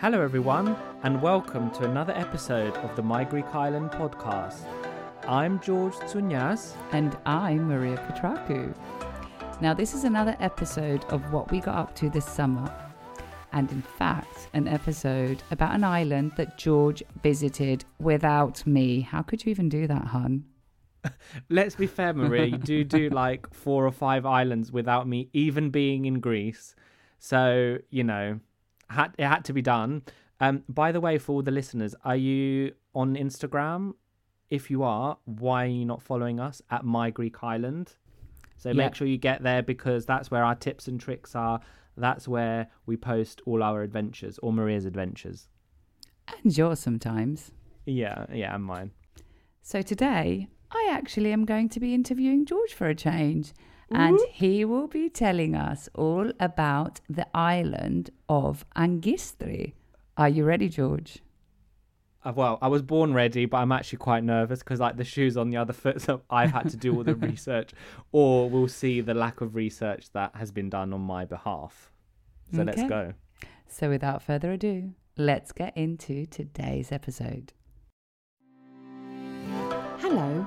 Hello, 0.00 0.22
everyone, 0.22 0.76
and 1.02 1.20
welcome 1.20 1.72
to 1.72 1.82
another 1.82 2.12
episode 2.12 2.72
of 2.76 2.94
the 2.94 3.02
My 3.02 3.24
Greek 3.24 3.52
Island 3.52 3.90
podcast. 3.90 4.60
I'm 5.26 5.58
George 5.58 5.94
Tsounyas. 5.94 6.74
And 6.92 7.18
I'm 7.26 7.66
Maria 7.66 7.96
Petraku. 7.96 8.72
Now, 9.60 9.74
this 9.74 9.94
is 9.94 10.04
another 10.04 10.36
episode 10.38 11.04
of 11.06 11.32
what 11.32 11.50
we 11.50 11.58
got 11.58 11.74
up 11.74 11.96
to 11.96 12.10
this 12.10 12.24
summer. 12.24 12.72
And 13.50 13.72
in 13.72 13.82
fact, 13.82 14.48
an 14.54 14.68
episode 14.68 15.42
about 15.50 15.74
an 15.74 15.82
island 15.82 16.30
that 16.36 16.56
George 16.56 17.02
visited 17.24 17.84
without 17.98 18.64
me. 18.68 19.00
How 19.00 19.22
could 19.22 19.44
you 19.44 19.50
even 19.50 19.68
do 19.68 19.88
that, 19.88 20.04
hun? 20.04 20.44
Let's 21.48 21.74
be 21.74 21.88
fair, 21.88 22.14
Maria, 22.14 22.44
you 22.44 22.58
do 22.58 22.84
do 22.84 23.08
like 23.10 23.52
four 23.52 23.84
or 23.84 23.90
five 23.90 24.24
islands 24.24 24.70
without 24.70 25.08
me 25.08 25.28
even 25.32 25.70
being 25.70 26.04
in 26.04 26.20
Greece. 26.20 26.76
So, 27.18 27.78
you 27.90 28.04
know, 28.04 28.38
had, 28.90 29.14
it 29.18 29.26
had 29.26 29.44
to 29.46 29.52
be 29.52 29.62
done. 29.62 30.02
Um, 30.40 30.62
by 30.68 30.92
the 30.92 31.00
way, 31.00 31.18
for 31.18 31.32
all 31.32 31.42
the 31.42 31.50
listeners, 31.50 31.94
are 32.04 32.16
you 32.16 32.72
on 32.94 33.16
Instagram? 33.16 33.94
If 34.50 34.70
you 34.70 34.82
are, 34.82 35.18
why 35.24 35.64
are 35.64 35.68
you 35.68 35.84
not 35.84 36.02
following 36.02 36.40
us 36.40 36.62
at 36.70 36.84
My 36.84 37.10
Greek 37.10 37.42
Island? 37.42 37.94
So 38.56 38.70
Yeah. 38.70 38.74
make 38.86 38.94
sure 38.94 39.06
you 39.06 39.18
get 39.18 39.42
there 39.42 39.62
because 39.62 40.06
that's 40.06 40.30
where 40.30 40.44
our 40.44 40.54
tips 40.54 40.88
and 40.88 40.98
tricks 41.00 41.34
are. 41.34 41.60
That's 41.96 42.26
where 42.28 42.68
we 42.86 42.96
post 42.96 43.42
all 43.46 43.62
our 43.62 43.82
adventures 43.82 44.38
or 44.38 44.52
Maria's 44.52 44.84
adventures. 44.84 45.48
And 46.42 46.56
yours 46.56 46.78
sometimes. 46.78 47.52
Yeah, 47.84 48.26
yeah, 48.32 48.54
and 48.54 48.64
mine. 48.64 48.92
So 49.62 49.82
today, 49.82 50.48
I 50.70 50.88
actually 50.90 51.32
am 51.32 51.44
going 51.44 51.68
to 51.70 51.80
be 51.80 51.94
interviewing 51.94 52.46
George 52.46 52.72
for 52.74 52.86
a 52.88 52.94
change. 52.94 53.52
And 53.90 54.18
he 54.30 54.64
will 54.64 54.86
be 54.86 55.08
telling 55.08 55.54
us 55.54 55.88
all 55.94 56.30
about 56.38 57.00
the 57.08 57.26
island 57.34 58.10
of 58.28 58.64
Agkistri. 58.76 59.72
Are 60.16 60.28
you 60.28 60.44
ready, 60.44 60.68
George? 60.68 61.20
Uh, 62.24 62.32
well, 62.34 62.58
I 62.60 62.68
was 62.68 62.82
born 62.82 63.14
ready, 63.14 63.46
but 63.46 63.58
I'm 63.58 63.72
actually 63.72 63.98
quite 63.98 64.24
nervous 64.24 64.58
because 64.58 64.80
like 64.80 64.96
the 64.96 65.04
shoes 65.04 65.36
on 65.36 65.50
the 65.50 65.56
other 65.56 65.72
foot, 65.84 66.02
so 66.02 66.22
I've 66.28 66.50
had 66.50 66.68
to 66.70 66.76
do 66.76 66.94
all 66.94 67.04
the 67.04 67.14
research, 67.32 67.72
or 68.12 68.50
we'll 68.50 68.68
see 68.68 69.00
the 69.00 69.14
lack 69.14 69.40
of 69.40 69.54
research 69.54 70.10
that 70.12 70.34
has 70.34 70.50
been 70.50 70.68
done 70.68 70.92
on 70.92 71.00
my 71.00 71.24
behalf. 71.24 71.90
So 72.54 72.62
let's 72.62 72.82
go. 72.82 73.14
So, 73.68 73.90
without 73.90 74.22
further 74.22 74.52
ado, 74.52 74.94
let's 75.16 75.52
get 75.52 75.76
into 75.76 76.24
today's 76.26 76.90
episode. 76.90 77.52
Hello, 79.98 80.46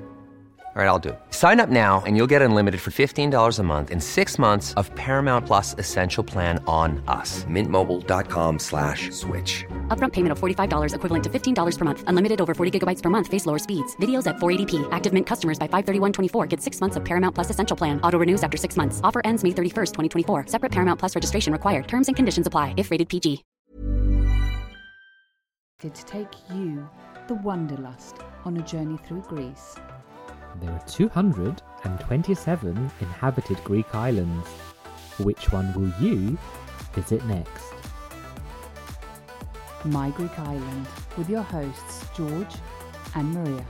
All 0.73 0.81
right, 0.81 0.87
I'll 0.87 0.99
do 0.99 1.09
it. 1.09 1.19
Sign 1.31 1.59
up 1.59 1.67
now 1.67 2.01
and 2.05 2.15
you'll 2.15 2.31
get 2.31 2.41
unlimited 2.41 2.79
for 2.79 2.91
$15 2.91 3.59
a 3.59 3.63
month 3.63 3.91
and 3.91 4.01
six 4.01 4.39
months 4.39 4.73
of 4.75 4.89
Paramount 4.95 5.45
Plus 5.45 5.75
Essential 5.77 6.23
Plan 6.23 6.63
on 6.65 7.03
us. 7.09 7.43
Mintmobile.com 7.43 8.57
slash 8.57 9.11
switch. 9.11 9.65
Upfront 9.89 10.13
payment 10.13 10.31
of 10.31 10.39
$45 10.39 10.95
equivalent 10.95 11.23
to 11.25 11.29
$15 11.29 11.77
per 11.77 11.83
month. 11.83 12.03
Unlimited 12.07 12.39
over 12.39 12.53
40 12.53 12.79
gigabytes 12.79 13.01
per 13.01 13.09
month. 13.09 13.27
Face 13.27 13.45
lower 13.45 13.59
speeds. 13.59 13.97
Videos 13.97 14.27
at 14.27 14.37
480p. 14.37 14.87
Active 14.93 15.11
Mint 15.11 15.27
customers 15.27 15.59
by 15.59 15.67
531.24 15.67 16.47
get 16.47 16.61
six 16.61 16.79
months 16.79 16.95
of 16.95 17.03
Paramount 17.03 17.35
Plus 17.35 17.49
Essential 17.49 17.75
Plan. 17.75 17.99
Auto 18.01 18.17
renews 18.17 18.41
after 18.41 18.55
six 18.55 18.77
months. 18.77 19.01
Offer 19.03 19.21
ends 19.25 19.43
May 19.43 19.51
31st, 19.51 19.93
2024. 19.93 20.45
Separate 20.47 20.71
Paramount 20.71 20.97
Plus 20.97 21.15
registration 21.15 21.51
required. 21.51 21.89
Terms 21.89 22.07
and 22.07 22.15
conditions 22.15 22.47
apply 22.47 22.75
if 22.77 22.91
rated 22.91 23.09
PG. 23.09 23.43
to 25.81 25.89
take 26.05 26.31
you, 26.53 26.87
the 27.27 27.33
Wanderlust, 27.33 28.17
on 28.45 28.55
a 28.55 28.61
journey 28.61 28.97
through 29.05 29.23
Greece. 29.23 29.75
There 30.60 30.70
are 30.70 30.82
227 30.86 32.90
inhabited 33.00 33.64
Greek 33.64 33.94
islands. 33.94 34.48
Which 35.18 35.52
one 35.52 35.72
will 35.76 35.92
you 36.04 36.38
visit 36.94 37.24
next? 37.26 37.72
My 39.84 40.10
Greek 40.10 40.38
Island, 40.38 40.86
with 41.16 41.28
your 41.34 41.42
hosts, 41.42 41.94
George 42.16 42.54
and 43.14 43.34
Maria. 43.34 43.64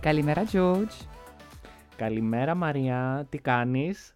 Καλημέρα, 0.00 0.44
George. 0.52 1.06
Καλημέρα 1.96 2.54
Μαρία, 2.54 3.26
τι 3.28 3.38
κάνεις? 3.38 4.14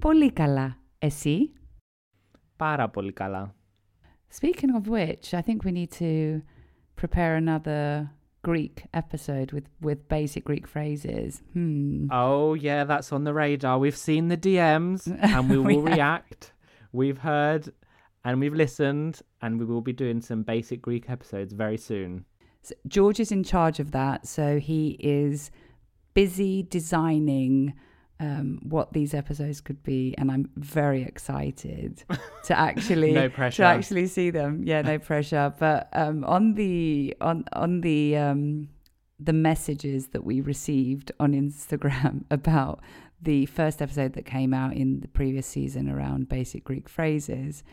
Πολύ 0.00 0.32
καλά. 0.32 0.76
Εσύ? 0.98 1.50
Πάρα 2.58 2.88
πολύ 2.88 3.12
καλά. 3.12 3.54
Speaking 4.40 4.72
of 4.78 4.88
which, 4.88 5.26
I 5.32 5.42
think 5.46 5.58
we 5.64 5.72
need 5.72 5.92
to 5.92 6.12
prepare 6.96 7.32
another 7.36 8.10
Greek 8.42 8.76
episode 8.92 9.52
with, 9.52 9.66
with 9.80 10.08
basic 10.08 10.42
Greek 10.44 10.66
phrases. 10.66 11.42
Hmm. 11.52 12.08
Oh 12.10 12.54
yeah, 12.54 12.82
that's 12.84 13.10
on 13.16 13.22
the 13.24 13.34
radar. 13.42 13.78
We've 13.78 13.96
seen 14.08 14.28
the 14.28 14.36
DMs 14.46 15.00
and 15.34 15.48
we 15.50 15.58
We 15.58 15.76
will 15.76 15.86
have. 15.86 15.96
react. 15.96 16.52
We've 16.92 17.18
heard 17.18 17.62
and 18.24 18.40
we've 18.40 18.54
listened 18.64 19.14
and 19.42 19.58
we 19.60 19.64
will 19.70 19.80
be 19.90 19.92
doing 19.92 20.20
some 20.20 20.42
basic 20.42 20.80
Greek 20.88 21.04
episodes 21.16 21.52
very 21.64 21.76
soon. 21.90 22.24
So 22.62 22.74
George 22.88 23.20
is 23.24 23.30
in 23.36 23.42
charge 23.44 23.78
of 23.84 23.88
that, 23.92 24.26
so 24.26 24.58
he 24.58 24.82
is 25.00 25.50
busy 26.14 26.62
designing 26.78 27.54
um, 28.19 28.59
what 28.63 28.91
these 28.93 29.13
episodes 29.13 29.61
could 29.61 29.81
be, 29.83 30.13
and 30.17 30.29
I'm 30.31 30.49
very 30.55 31.03
excited 31.03 32.03
to 32.45 32.57
actually 32.59 33.13
No 33.13 33.29
pressure. 33.29 33.63
to 33.63 33.67
actually 33.67 34.07
see 34.07 34.29
them. 34.29 34.63
Yeah, 34.65 34.81
no 34.81 34.99
pressure. 34.99 35.53
But 35.57 35.89
um, 35.93 36.23
on 36.25 36.55
the 36.55 37.15
on 37.21 37.45
on 37.53 37.81
the 37.81 38.17
um, 38.17 38.69
the 39.19 39.33
messages 39.33 40.07
that 40.07 40.23
we 40.23 40.41
received 40.41 41.11
on 41.19 41.33
Instagram 41.33 42.23
about 42.31 42.81
the 43.21 43.45
first 43.47 43.81
episode 43.81 44.13
that 44.13 44.25
came 44.25 44.53
out 44.53 44.73
in 44.73 45.01
the 45.01 45.07
previous 45.09 45.45
season 45.45 45.89
around 45.89 46.29
basic 46.29 46.63
Greek 46.63 46.87
phrases. 46.89 47.63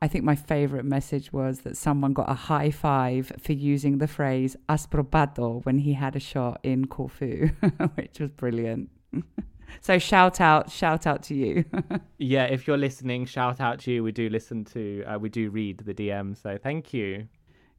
I 0.00 0.08
think 0.08 0.24
my 0.24 0.34
favorite 0.34 0.84
message 0.84 1.32
was 1.32 1.60
that 1.60 1.76
someone 1.76 2.12
got 2.12 2.28
a 2.28 2.34
high 2.34 2.70
five 2.72 3.30
for 3.38 3.52
using 3.52 3.98
the 3.98 4.08
phrase 4.08 4.56
asprobato 4.68 5.64
when 5.64 5.78
he 5.78 5.92
had 5.92 6.16
a 6.16 6.20
shot 6.20 6.58
in 6.62 6.86
Corfu, 6.86 7.48
which 7.94 8.18
was 8.18 8.30
brilliant. 8.30 8.90
so 9.80 9.98
shout 9.98 10.40
out, 10.40 10.70
shout 10.70 11.06
out 11.06 11.22
to 11.24 11.34
you. 11.34 11.64
Yeah, 12.18 12.44
if 12.44 12.66
you're 12.68 12.78
listening, 12.78 13.26
shout 13.26 13.60
out 13.60 13.80
to 13.80 13.90
you. 13.92 14.04
We 14.04 14.12
do 14.12 14.28
listen 14.28 14.64
to, 14.66 15.02
uh, 15.04 15.18
we 15.18 15.28
do 15.28 15.50
read 15.50 15.78
the 15.78 15.92
DM, 15.92 16.36
so 16.40 16.56
thank 16.56 16.94
you. 16.94 17.26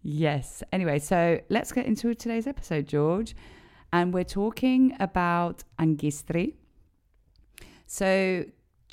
yes. 0.01 0.61
Anyway, 0.73 0.99
so 0.99 1.39
let's 1.49 1.71
get 1.71 1.85
into 1.85 2.13
today's 2.13 2.45
episode, 2.45 2.87
George. 2.87 3.35
And 3.93 4.13
we're 4.13 4.25
talking 4.25 4.95
about 4.99 5.63
Agkistri. 5.79 6.55
So 7.85 8.43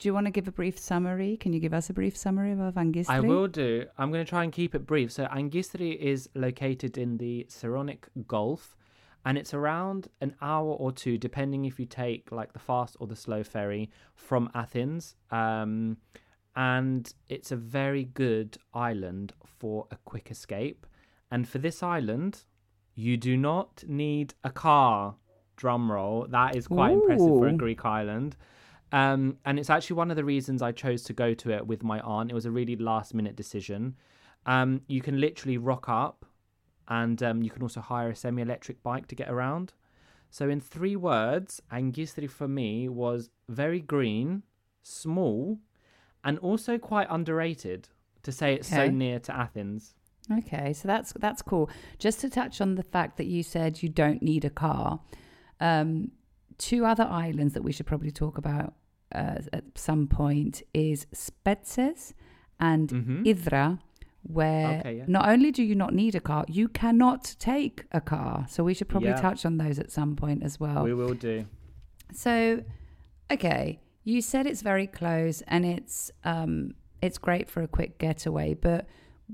do 0.01 0.09
you 0.09 0.15
want 0.15 0.27
to 0.27 0.31
give 0.31 0.49
a 0.49 0.53
brief 0.53 0.79
summary? 0.79 1.37
Can 1.37 1.53
you 1.53 1.61
give 1.61 1.75
us 1.75 1.91
a 1.91 1.93
brief 1.93 2.17
summary 2.17 2.53
of 2.53 2.75
Agkistri? 2.75 3.11
I 3.11 3.21
will 3.21 3.47
do. 3.49 3.85
I'm 3.99 4.11
going 4.11 4.25
to 4.25 4.29
try 4.29 4.45
and 4.45 4.53
keep 4.53 4.75
it 4.75 4.87
brief. 4.87 5.13
So, 5.13 5.25
Agkistri 5.27 5.95
is 5.97 6.29
located 6.35 6.97
in 6.97 7.19
the 7.19 7.47
Saronic 7.51 8.09
Gulf, 8.27 8.77
and 9.25 9.37
it's 9.37 9.53
around 9.53 10.09
an 10.21 10.35
hour 10.41 10.73
or 10.73 10.93
two, 10.93 11.19
depending 11.19 11.65
if 11.65 11.79
you 11.79 11.87
take 11.87 12.33
like 12.33 12.53
the 12.53 12.59
fast 12.59 12.97
or 13.01 13.07
the 13.07 13.17
slow 13.17 13.43
ferry 13.43 13.91
from 14.15 14.51
Athens. 14.55 15.17
Um, 15.31 15.99
and 16.57 17.13
it's 17.29 17.53
a 17.53 17.57
very 17.57 18.05
good 18.05 18.57
island 18.75 19.33
for 19.45 19.87
a 19.91 19.97
quick 20.05 20.31
escape. 20.31 20.87
And 21.31 21.49
for 21.49 21.59
this 21.59 21.83
island, 21.83 22.45
you 22.95 23.17
do 23.17 23.37
not 23.37 23.85
need 23.87 24.35
a 24.43 24.51
car. 24.51 25.17
Drum 25.57 25.93
roll. 25.93 26.27
That 26.31 26.57
is 26.57 26.67
quite 26.67 26.93
impressive 26.93 27.29
for 27.29 27.49
a 27.49 27.53
Greek 27.53 27.85
island. 27.85 28.37
Um, 28.93 29.37
and 29.45 29.59
it's 29.59 29.71
actually 29.71 29.97
one 29.97 30.11
of 30.11 30.17
the 30.17 30.25
reasons 30.25 30.63
I 30.63 30.73
chose 30.73 31.03
to 31.05 31.13
go 31.13 31.35
to 31.35 31.51
it 31.51 31.67
with 31.67 31.83
my 31.83 32.01
aunt. 32.01 32.31
It 32.31 32.35
was 32.35 32.47
a 32.47 32.51
really 32.51 32.77
last 32.77 33.15
minute 33.15 33.37
decision. 33.37 33.95
Um, 34.47 34.81
you 34.89 35.03
can 35.03 35.21
literally 35.21 35.59
rock 35.59 35.89
up 35.89 36.25
and 36.91 37.23
um, 37.23 37.43
you 37.43 37.51
can 37.51 37.63
also 37.63 37.81
hire 37.81 38.11
a 38.11 38.17
semi 38.17 38.43
electric 38.43 38.83
bike 38.83 39.07
to 39.07 39.15
get 39.15 39.31
around. 39.31 39.73
So, 40.29 40.49
in 40.49 40.61
three 40.61 40.97
words, 40.97 41.63
Agkistri 41.73 42.29
for 42.29 42.47
me 42.49 42.89
was 42.89 43.31
very 43.49 43.81
green, 43.81 44.43
small, 44.83 45.59
and 46.23 46.39
also 46.41 46.77
quite 46.79 47.07
underrated 47.11 47.89
to 48.23 48.33
say 48.33 48.55
it's 48.55 48.69
so 48.69 48.91
near 48.91 49.19
to 49.21 49.35
Athens. 49.35 49.95
Okay, 50.31 50.73
so 50.73 50.87
that's 50.87 51.13
that's 51.19 51.43
cool. 51.43 51.71
Just 51.99 52.21
to 52.21 52.31
touch 52.31 52.61
on 52.61 52.75
the 52.75 52.83
fact 52.83 53.17
that 53.17 53.27
you 53.27 53.43
said 53.43 53.83
you 53.83 53.89
don't 53.89 54.23
need 54.23 54.45
a 54.45 54.51
car, 54.51 55.01
um, 55.61 56.13
two 56.59 56.85
other 56.85 57.05
islands 57.05 57.55
that 57.55 57.63
we 57.63 57.73
should 57.73 57.87
probably 57.87 58.11
talk 58.11 58.37
about 58.39 58.75
uh, 59.13 59.39
at 59.53 59.65
some 59.77 60.07
point 60.07 60.63
is 60.75 61.07
Spetses 61.13 62.13
and 62.61 62.89
Mhm. 62.91 63.25
Idra, 63.27 63.81
where 64.23 64.79
Okay, 64.81 64.99
yeah. 64.99 65.05
not 65.09 65.29
only 65.29 65.51
do 65.51 65.63
you 65.63 65.75
not 65.75 65.95
need 65.95 66.15
a 66.15 66.21
car, 66.21 66.45
you 66.49 66.69
cannot 66.69 67.35
take 67.39 67.85
a 67.93 68.01
car. 68.01 68.47
So 68.49 68.63
we 68.65 68.75
should 68.75 68.89
probably 68.89 69.11
Yeah. 69.11 69.17
touch 69.21 69.47
on 69.47 69.57
those 69.57 69.79
at 69.79 69.91
some 69.91 70.17
point 70.17 70.43
as 70.43 70.61
well. 70.61 70.85
We 70.85 70.95
will 70.95 71.15
do. 71.15 71.47
So, 72.13 72.63
okay, 73.31 73.81
you 74.05 74.21
said 74.21 74.47
it's 74.47 74.63
very 74.63 74.87
close 74.87 75.43
and 75.47 75.65
it's 75.65 76.11
um 76.25 76.75
it's 77.03 77.17
great 77.19 77.49
for 77.49 77.63
a 77.63 77.69
quick 77.69 77.99
getaway, 77.99 78.53
but 78.55 78.87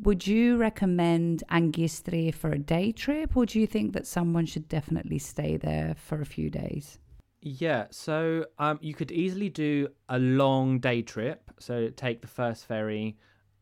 would 0.03 0.27
you 0.27 0.57
recommend 0.57 1.43
Agkistri 1.51 2.33
for 2.33 2.51
a 2.51 2.59
day 2.59 2.93
trip 2.93 3.37
or 3.37 3.45
do 3.47 3.59
you 3.59 3.67
think 3.67 3.93
that 3.95 4.07
someone 4.07 4.47
should 4.47 4.69
definitely 4.69 5.19
stay 5.19 5.57
there 5.57 5.95
for 5.97 6.21
a 6.21 6.27
few 6.27 6.49
days? 6.51 6.99
Yeah, 7.43 7.87
so 7.91 8.47
um, 8.59 8.79
you 8.83 8.95
could 8.95 9.11
easily 9.11 9.49
do 9.49 9.89
a 10.09 10.19
long 10.19 10.79
day 10.81 11.03
trip. 11.03 11.51
So 11.59 11.89
take 11.91 12.21
the 12.21 12.27
first 12.29 12.67
ferry 12.67 13.17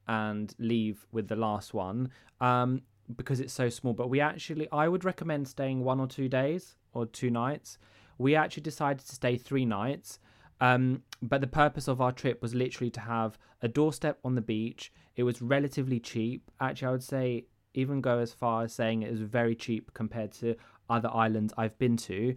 and 0.06 0.54
leave 0.58 1.06
with 1.12 1.28
the 1.28 1.36
last 1.36 1.74
one 1.74 2.10
um, 2.40 2.82
because 3.16 3.40
it's 3.40 3.52
so 3.52 3.68
small. 3.68 3.92
But 3.92 4.10
we 4.10 4.20
actually, 4.20 4.68
I 4.72 4.88
would 4.88 5.04
recommend 5.04 5.48
staying 5.48 5.84
one 5.84 6.00
or 6.00 6.06
two 6.06 6.28
days 6.28 6.76
or 6.92 7.06
two 7.06 7.30
nights. 7.30 7.78
We 8.18 8.34
actually 8.34 8.62
decided 8.62 9.06
to 9.06 9.14
stay 9.14 9.36
three 9.36 9.64
nights. 9.64 10.18
Um, 10.60 11.02
but 11.20 11.40
the 11.40 11.46
purpose 11.46 11.88
of 11.88 12.00
our 12.00 12.12
trip 12.12 12.40
was 12.40 12.54
literally 12.54 12.90
to 12.90 13.00
have 13.00 13.38
a 13.60 13.68
doorstep 13.68 14.18
on 14.24 14.34
the 14.34 14.40
beach. 14.40 14.92
It 15.16 15.24
was 15.24 15.42
relatively 15.42 15.98
cheap. 16.00 16.50
Actually, 16.60 16.88
I 16.88 16.90
would 16.92 17.02
say 17.02 17.46
even 17.74 18.00
go 18.00 18.18
as 18.18 18.32
far 18.32 18.62
as 18.62 18.72
saying 18.72 19.02
it 19.02 19.10
was 19.10 19.20
very 19.20 19.56
cheap 19.56 19.92
compared 19.94 20.30
to 20.32 20.54
other 20.88 21.10
islands 21.12 21.52
I've 21.56 21.76
been 21.78 21.96
to 21.96 22.36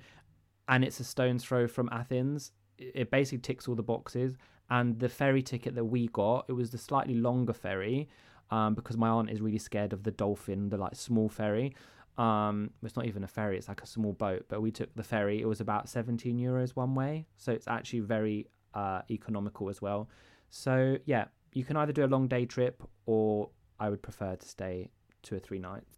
and 0.68 0.84
it's 0.84 1.00
a 1.00 1.04
stone's 1.04 1.44
throw 1.44 1.68
from 1.68 1.90
Athens. 1.92 2.52
It 2.78 3.10
basically 3.10 3.40
ticks 3.40 3.68
all 3.68 3.76
the 3.76 3.84
boxes. 3.84 4.38
And 4.70 5.00
the 5.00 5.10
ferry 5.10 5.42
ticket 5.42 5.76
that 5.76 5.86
we 5.86 6.08
got, 6.08 6.46
it 6.48 6.54
was 6.54 6.72
the 6.72 6.78
slightly 6.78 7.16
longer 7.16 7.54
ferry, 7.54 8.10
um, 8.52 8.76
because 8.76 8.98
my 8.98 9.10
aunt 9.10 9.30
is 9.30 9.42
really 9.42 9.58
scared 9.58 9.94
of 9.94 10.04
the 10.04 10.12
dolphin, 10.12 10.70
the 10.70 10.78
like 10.78 10.96
small 10.96 11.30
ferry. 11.30 11.76
Um, 12.18 12.72
it's 12.84 12.96
not 12.96 13.06
even 13.06 13.24
a 13.24 13.28
ferry; 13.28 13.58
it's 13.58 13.68
like 13.68 13.82
a 13.82 13.88
small 13.88 14.14
boat. 14.14 14.46
But 14.50 14.62
we 14.62 14.72
took 14.72 14.94
the 14.96 15.04
ferry. 15.04 15.42
It 15.42 15.48
was 15.48 15.62
about 15.62 15.88
17 15.88 16.38
euros 16.38 16.72
one 16.76 16.96
way, 16.96 17.28
so 17.38 17.52
it's 17.52 17.68
actually 17.68 18.02
very 18.02 18.48
uh, 18.74 19.02
economical 19.10 19.70
as 19.70 19.82
well. 19.82 20.10
So 20.50 20.98
yeah, 21.06 21.26
you 21.54 21.64
can 21.64 21.78
either 21.78 21.94
do 21.94 22.06
a 22.06 22.08
long 22.08 22.28
day 22.28 22.46
trip, 22.46 22.84
or 23.06 23.50
I 23.80 23.90
would 23.90 24.02
prefer 24.02 24.36
to 24.36 24.48
stay 24.48 24.90
two 25.22 25.36
or 25.36 25.40
three 25.40 25.60
nights. 25.60 25.97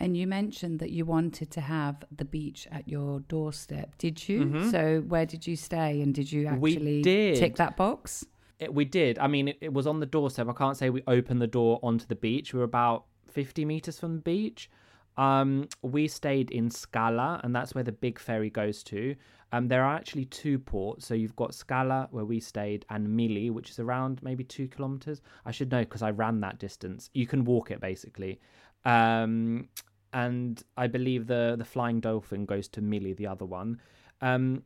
And 0.00 0.16
you 0.16 0.26
mentioned 0.26 0.80
that 0.80 0.90
you 0.90 1.04
wanted 1.04 1.50
to 1.52 1.60
have 1.60 2.04
the 2.14 2.24
beach 2.24 2.66
at 2.72 2.88
your 2.88 3.20
doorstep. 3.20 3.96
Did 3.98 4.28
you? 4.28 4.44
Mhm. 4.46 4.70
So 4.70 5.00
where 5.02 5.26
did 5.26 5.46
you 5.46 5.54
stay 5.56 6.00
and 6.02 6.14
did 6.14 6.32
you 6.32 6.46
actually 6.46 7.02
did. 7.02 7.36
tick 7.36 7.56
that 7.56 7.76
box? 7.76 8.24
It, 8.58 8.74
we 8.74 8.84
did. 8.84 9.18
I 9.18 9.26
mean, 9.28 9.48
it, 9.48 9.58
it 9.60 9.72
was 9.72 9.86
on 9.86 10.00
the 10.00 10.06
doorstep. 10.06 10.48
I 10.48 10.52
can't 10.52 10.76
say 10.76 10.90
we 10.90 11.02
opened 11.06 11.40
the 11.40 11.46
door 11.46 11.78
onto 11.82 12.06
the 12.06 12.14
beach. 12.14 12.52
We 12.52 12.58
were 12.58 12.64
about 12.64 13.06
50 13.28 13.64
meters 13.64 13.98
from 13.98 14.16
the 14.16 14.22
beach. 14.22 14.70
Um, 15.16 15.68
we 15.82 16.08
stayed 16.08 16.50
in 16.50 16.70
Scala, 16.70 17.40
and 17.44 17.54
that's 17.54 17.74
where 17.74 17.84
the 17.84 17.92
big 17.92 18.18
ferry 18.18 18.50
goes 18.50 18.82
to. 18.84 19.14
Um, 19.52 19.68
there 19.68 19.84
are 19.84 19.94
actually 19.94 20.24
two 20.24 20.58
ports. 20.58 21.06
So 21.06 21.12
you've 21.14 21.36
got 21.36 21.54
Scala, 21.54 22.08
where 22.10 22.24
we 22.24 22.40
stayed, 22.40 22.86
and 22.88 23.06
Mili, 23.08 23.50
which 23.50 23.70
is 23.70 23.78
around 23.78 24.22
maybe 24.22 24.44
two 24.44 24.68
kilometers. 24.68 25.20
I 25.44 25.50
should 25.50 25.70
know 25.70 25.80
because 25.80 26.02
I 26.02 26.10
ran 26.10 26.40
that 26.40 26.58
distance. 26.58 27.10
You 27.12 27.26
can 27.26 27.44
walk 27.44 27.70
it 27.70 27.80
basically. 27.80 28.40
Um, 28.84 29.68
and 30.12 30.62
I 30.76 30.86
believe 30.88 31.26
the 31.26 31.54
the 31.58 31.64
Flying 31.64 32.00
Dolphin 32.00 32.44
goes 32.44 32.68
to 32.68 32.82
Mili, 32.82 33.16
the 33.16 33.26
other 33.26 33.44
one. 33.46 33.80
Um, 34.20 34.62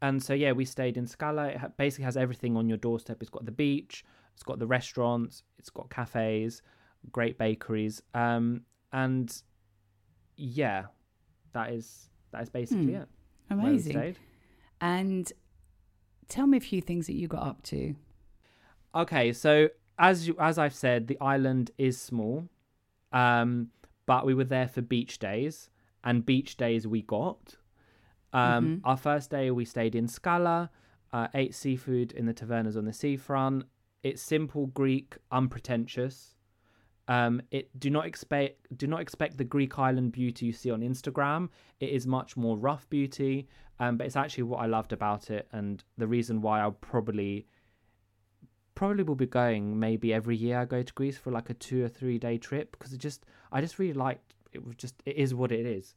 and 0.00 0.22
so 0.22 0.32
yeah, 0.34 0.52
we 0.52 0.64
stayed 0.64 0.96
in 0.96 1.06
Scala. 1.06 1.48
It 1.48 1.76
basically 1.76 2.04
has 2.04 2.16
everything 2.16 2.56
on 2.56 2.68
your 2.68 2.78
doorstep. 2.78 3.20
It's 3.20 3.30
got 3.30 3.44
the 3.44 3.52
beach, 3.52 4.04
it's 4.34 4.44
got 4.44 4.58
the 4.58 4.66
restaurants, 4.66 5.42
it's 5.58 5.70
got 5.70 5.90
cafes, 5.90 6.62
great 7.10 7.38
bakeries, 7.38 8.02
um, 8.14 8.62
and 8.92 9.42
yeah, 10.36 10.84
that 11.52 11.72
is 11.72 12.08
that 12.30 12.42
is 12.42 12.48
basically 12.50 12.92
Hmm. 12.94 13.02
it. 13.02 13.08
Amazing. 13.50 14.16
And 14.80 15.32
tell 16.28 16.46
me 16.46 16.58
a 16.58 16.60
few 16.60 16.80
things 16.80 17.06
that 17.08 17.14
you 17.14 17.26
got 17.26 17.42
up 17.42 17.62
to. 17.64 17.96
Okay, 18.94 19.32
so 19.32 19.68
as 19.98 20.28
you 20.28 20.36
as 20.38 20.58
I've 20.58 20.74
said, 20.74 21.08
the 21.08 21.18
island 21.20 21.72
is 21.78 22.00
small, 22.00 22.48
um, 23.12 23.68
but 24.06 24.24
we 24.26 24.34
were 24.34 24.44
there 24.44 24.68
for 24.68 24.82
beach 24.82 25.18
days, 25.18 25.70
and 26.04 26.24
beach 26.24 26.56
days 26.56 26.86
we 26.86 27.02
got. 27.02 27.56
Um, 28.32 28.80
Our 28.84 28.96
first 28.96 29.30
day 29.30 29.50
we 29.50 29.64
stayed 29.64 29.94
in 29.94 30.06
Scala, 30.08 30.70
uh, 31.12 31.28
ate 31.34 31.54
seafood 31.54 32.12
in 32.12 32.26
the 32.26 32.34
tavernas 32.34 32.76
on 32.76 32.84
the 32.84 32.92
seafront. 32.92 33.64
It's 34.02 34.22
simple 34.22 34.66
Greek, 34.66 35.16
unpretentious. 35.30 36.36
Um, 37.08 37.40
it 37.50 37.70
do 37.80 37.88
not 37.88 38.04
expect 38.04 38.66
do 38.76 38.86
not 38.86 39.00
expect 39.00 39.38
the 39.38 39.44
Greek 39.44 39.78
island 39.78 40.12
beauty 40.12 40.46
you 40.46 40.52
see 40.52 40.70
on 40.70 40.82
Instagram. 40.82 41.48
It 41.80 41.88
is 41.88 42.06
much 42.06 42.36
more 42.36 42.58
rough 42.58 42.88
beauty, 42.90 43.48
um, 43.80 43.96
but 43.96 44.06
it's 44.06 44.16
actually 44.16 44.44
what 44.44 44.58
I 44.58 44.66
loved 44.66 44.92
about 44.92 45.30
it, 45.30 45.48
and 45.52 45.82
the 45.96 46.06
reason 46.06 46.42
why 46.42 46.60
I'll 46.60 46.72
probably 46.72 47.46
probably 48.78 49.02
will 49.02 49.16
be 49.16 49.26
going 49.26 49.80
maybe 49.80 50.14
every 50.14 50.36
year 50.36 50.60
I 50.60 50.64
go 50.64 50.84
to 50.84 50.92
Greece 50.94 51.18
for 51.18 51.32
like 51.32 51.50
a 51.50 51.54
two 51.54 51.84
or 51.84 51.88
three 51.88 52.16
day 52.16 52.38
trip 52.38 52.70
because 52.70 52.92
it 52.92 52.98
just 52.98 53.26
I 53.50 53.60
just 53.60 53.76
really 53.80 53.92
liked 53.92 54.34
it 54.52 54.64
was 54.64 54.76
just 54.76 54.94
it 55.04 55.16
is 55.16 55.34
what 55.34 55.50
it 55.50 55.66
is. 55.66 55.94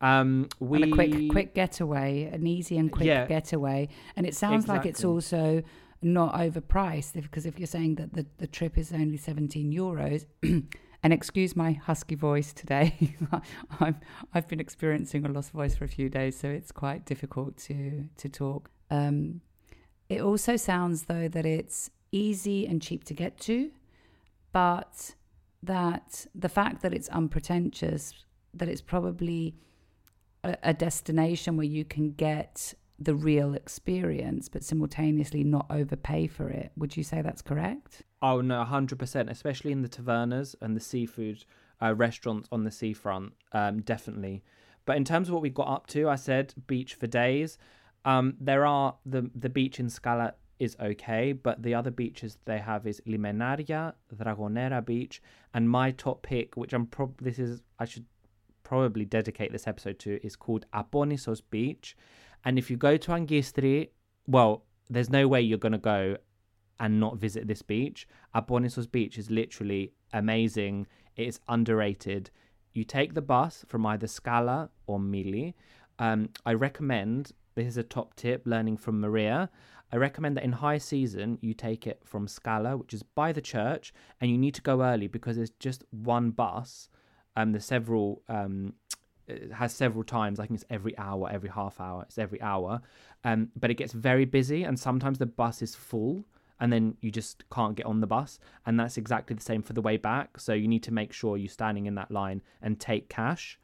Um 0.00 0.48
we 0.60 0.80
And 0.80 0.92
a 0.92 0.94
quick 0.94 1.30
quick 1.30 1.54
getaway, 1.54 2.30
an 2.32 2.46
easy 2.46 2.78
and 2.78 2.92
quick 2.92 3.06
Yeah. 3.06 3.26
getaway. 3.26 3.88
And 4.14 4.26
it 4.26 4.36
sounds 4.36 4.68
like 4.68 4.86
it's 4.86 5.04
also 5.04 5.64
not 6.02 6.34
overpriced 6.34 7.14
because 7.14 7.46
if 7.46 7.58
you're 7.58 7.66
saying 7.66 7.96
that 7.96 8.12
the, 8.12 8.24
the 8.38 8.46
trip 8.46 8.78
is 8.78 8.92
only 8.92 9.16
17 9.16 9.72
euros 9.72 10.26
and 11.02 11.12
excuse 11.12 11.56
my 11.56 11.72
husky 11.72 12.14
voice 12.14 12.52
today 12.52 13.16
I've, 13.80 13.96
I've 14.34 14.46
been 14.46 14.60
experiencing 14.60 15.24
a 15.24 15.30
lost 15.30 15.50
voice 15.52 15.74
for 15.74 15.84
a 15.84 15.88
few 15.88 16.10
days 16.10 16.38
so 16.38 16.48
it's 16.48 16.72
quite 16.72 17.06
difficult 17.06 17.56
to 17.68 18.04
to 18.18 18.28
talk 18.28 18.70
um, 18.90 19.40
it 20.10 20.20
also 20.20 20.56
sounds 20.56 21.04
though 21.04 21.26
that 21.28 21.46
it's 21.46 21.90
easy 22.14 22.66
and 22.66 22.80
cheap 22.80 23.04
to 23.04 23.14
get 23.14 23.38
to 23.38 23.70
but 24.52 25.14
that 25.62 26.26
the 26.34 26.48
fact 26.48 26.82
that 26.82 26.94
it's 26.94 27.08
unpretentious 27.08 28.12
that 28.54 28.68
it's 28.68 28.82
probably 28.82 29.54
a, 30.44 30.56
a 30.62 30.74
destination 30.74 31.56
where 31.56 31.66
you 31.66 31.84
can 31.84 32.12
get 32.12 32.74
the 32.98 33.14
real 33.14 33.54
experience, 33.54 34.48
but 34.48 34.62
simultaneously 34.62 35.42
not 35.42 35.66
overpay 35.68 36.28
for 36.28 36.48
it. 36.48 36.70
Would 36.76 36.96
you 36.96 37.02
say 37.02 37.22
that's 37.22 37.42
correct? 37.42 38.02
Oh 38.22 38.40
no, 38.40 38.62
hundred 38.64 38.98
percent. 38.98 39.30
Especially 39.30 39.72
in 39.72 39.82
the 39.82 39.88
tavernas 39.88 40.54
and 40.60 40.76
the 40.76 40.80
seafood 40.80 41.44
uh, 41.82 41.94
restaurants 41.94 42.48
on 42.52 42.64
the 42.64 42.70
seafront, 42.70 43.32
um, 43.52 43.82
definitely. 43.82 44.44
But 44.86 44.96
in 44.96 45.04
terms 45.04 45.28
of 45.28 45.34
what 45.34 45.42
we 45.42 45.50
got 45.50 45.68
up 45.68 45.86
to, 45.88 46.08
I 46.08 46.14
said 46.14 46.54
beach 46.66 46.94
for 46.94 47.06
days. 47.06 47.58
Um, 48.04 48.36
there 48.40 48.64
are 48.66 48.96
the 49.04 49.30
the 49.34 49.48
beach 49.48 49.80
in 49.80 49.90
Scala 49.90 50.34
is 50.58 50.76
okay, 50.80 51.32
but 51.32 51.62
the 51.62 51.74
other 51.74 51.90
beaches 51.90 52.38
they 52.44 52.58
have 52.58 52.86
is 52.86 53.00
Limenaria, 53.06 53.94
Dragonera 54.14 54.84
Beach, 54.84 55.22
and 55.52 55.68
my 55.68 55.90
top 55.90 56.22
pick, 56.22 56.56
which 56.56 56.72
I'm 56.72 56.86
probably 56.86 57.30
this 57.30 57.38
is 57.38 57.62
I 57.78 57.84
should 57.84 58.06
probably 58.62 59.04
dedicate 59.04 59.52
this 59.52 59.66
episode 59.66 59.98
to, 60.00 60.24
is 60.24 60.36
called 60.36 60.66
Aponisos 60.72 61.42
Beach. 61.50 61.96
And 62.44 62.58
if 62.58 62.70
you 62.70 62.76
go 62.76 62.96
to 62.96 63.10
Agkistri, 63.12 63.90
well, 64.26 64.64
there's 64.88 65.10
no 65.10 65.28
way 65.28 65.40
you're 65.40 65.58
gonna 65.58 65.78
go 65.78 66.16
and 66.80 67.00
not 67.00 67.16
visit 67.18 67.46
this 67.46 67.62
beach. 67.62 68.06
Aponisos 68.34 68.90
Beach 68.90 69.18
is 69.18 69.30
literally 69.30 69.92
amazing. 70.12 70.86
It 71.16 71.28
is 71.28 71.40
underrated. 71.48 72.30
You 72.72 72.84
take 72.84 73.14
the 73.14 73.22
bus 73.22 73.64
from 73.68 73.86
either 73.86 74.06
Scala 74.06 74.70
or 74.86 74.98
Mili. 74.98 75.54
Um, 75.98 76.30
I 76.44 76.54
recommend, 76.54 77.32
this 77.54 77.68
is 77.68 77.76
a 77.76 77.84
top 77.84 78.16
tip, 78.16 78.42
learning 78.44 78.78
from 78.78 79.00
Maria. 79.00 79.50
I 79.94 79.96
recommend 79.96 80.36
that 80.36 80.42
in 80.42 80.50
high 80.50 80.78
season, 80.78 81.38
you 81.40 81.54
take 81.54 81.86
it 81.86 82.00
from 82.04 82.26
Scala, 82.26 82.76
which 82.76 82.92
is 82.92 83.04
by 83.04 83.30
the 83.30 83.40
church, 83.40 83.94
and 84.20 84.28
you 84.28 84.36
need 84.36 84.54
to 84.56 84.60
go 84.60 84.82
early 84.82 85.06
because 85.06 85.36
there's 85.36 85.52
just 85.60 85.84
one 85.92 86.32
bus. 86.32 86.88
Um, 87.36 87.52
there's 87.52 87.64
several 87.64 88.20
um, 88.28 88.72
it 89.28 89.52
has 89.52 89.72
several 89.72 90.02
times. 90.02 90.40
I 90.40 90.46
think 90.46 90.58
it's 90.58 90.68
every 90.68 90.98
hour, 90.98 91.30
every 91.30 91.48
half 91.48 91.80
hour. 91.80 92.02
It's 92.02 92.18
every 92.18 92.42
hour, 92.42 92.80
um, 93.22 93.52
but 93.54 93.70
it 93.70 93.74
gets 93.74 93.92
very 93.92 94.24
busy, 94.24 94.64
and 94.64 94.80
sometimes 94.80 95.18
the 95.18 95.26
bus 95.26 95.62
is 95.62 95.76
full, 95.76 96.24
and 96.58 96.72
then 96.72 96.96
you 97.00 97.12
just 97.12 97.48
can't 97.50 97.76
get 97.76 97.86
on 97.86 98.00
the 98.00 98.08
bus. 98.08 98.40
And 98.66 98.80
that's 98.80 98.96
exactly 98.96 99.36
the 99.36 99.42
same 99.42 99.62
for 99.62 99.74
the 99.74 99.80
way 99.80 99.96
back. 99.96 100.40
So 100.40 100.54
you 100.54 100.66
need 100.66 100.82
to 100.82 100.92
make 100.92 101.12
sure 101.12 101.36
you're 101.36 101.48
standing 101.48 101.86
in 101.86 101.94
that 101.94 102.10
line 102.10 102.42
and 102.60 102.80
take 102.80 103.08
cash. 103.08 103.60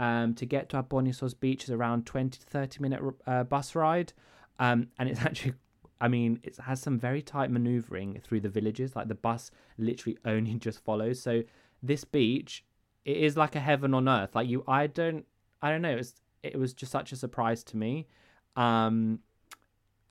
Um, 0.00 0.34
to 0.34 0.46
get 0.46 0.68
to 0.70 0.82
Aponisos 0.82 1.38
Beach 1.38 1.64
is 1.64 1.70
around 1.70 2.04
20 2.04 2.38
to 2.38 2.46
30 2.46 2.80
minute 2.80 3.02
uh, 3.28 3.44
bus 3.44 3.76
ride. 3.76 4.12
Um, 4.58 4.88
and 4.98 5.08
it's 5.08 5.20
actually, 5.24 5.54
I 6.00 6.08
mean, 6.08 6.40
it 6.42 6.56
has 6.58 6.80
some 6.80 6.98
very 6.98 7.22
tight 7.22 7.50
maneuvering 7.50 8.20
through 8.22 8.40
the 8.40 8.48
villages. 8.48 8.94
Like 8.94 9.08
the 9.08 9.14
bus 9.14 9.50
literally 9.78 10.18
only 10.24 10.54
just 10.54 10.84
follows. 10.84 11.20
So 11.20 11.42
this 11.82 12.04
beach, 12.04 12.64
it 13.04 13.16
is 13.16 13.36
like 13.36 13.56
a 13.56 13.60
heaven 13.60 13.94
on 13.94 14.08
earth. 14.08 14.34
Like 14.34 14.48
you, 14.48 14.64
I 14.68 14.86
don't, 14.86 15.24
I 15.60 15.70
don't 15.70 15.82
know. 15.82 15.90
It 15.90 15.96
was, 15.96 16.14
it 16.42 16.58
was 16.58 16.72
just 16.72 16.92
such 16.92 17.12
a 17.12 17.16
surprise 17.16 17.64
to 17.64 17.76
me. 17.76 18.06
Um, 18.56 19.20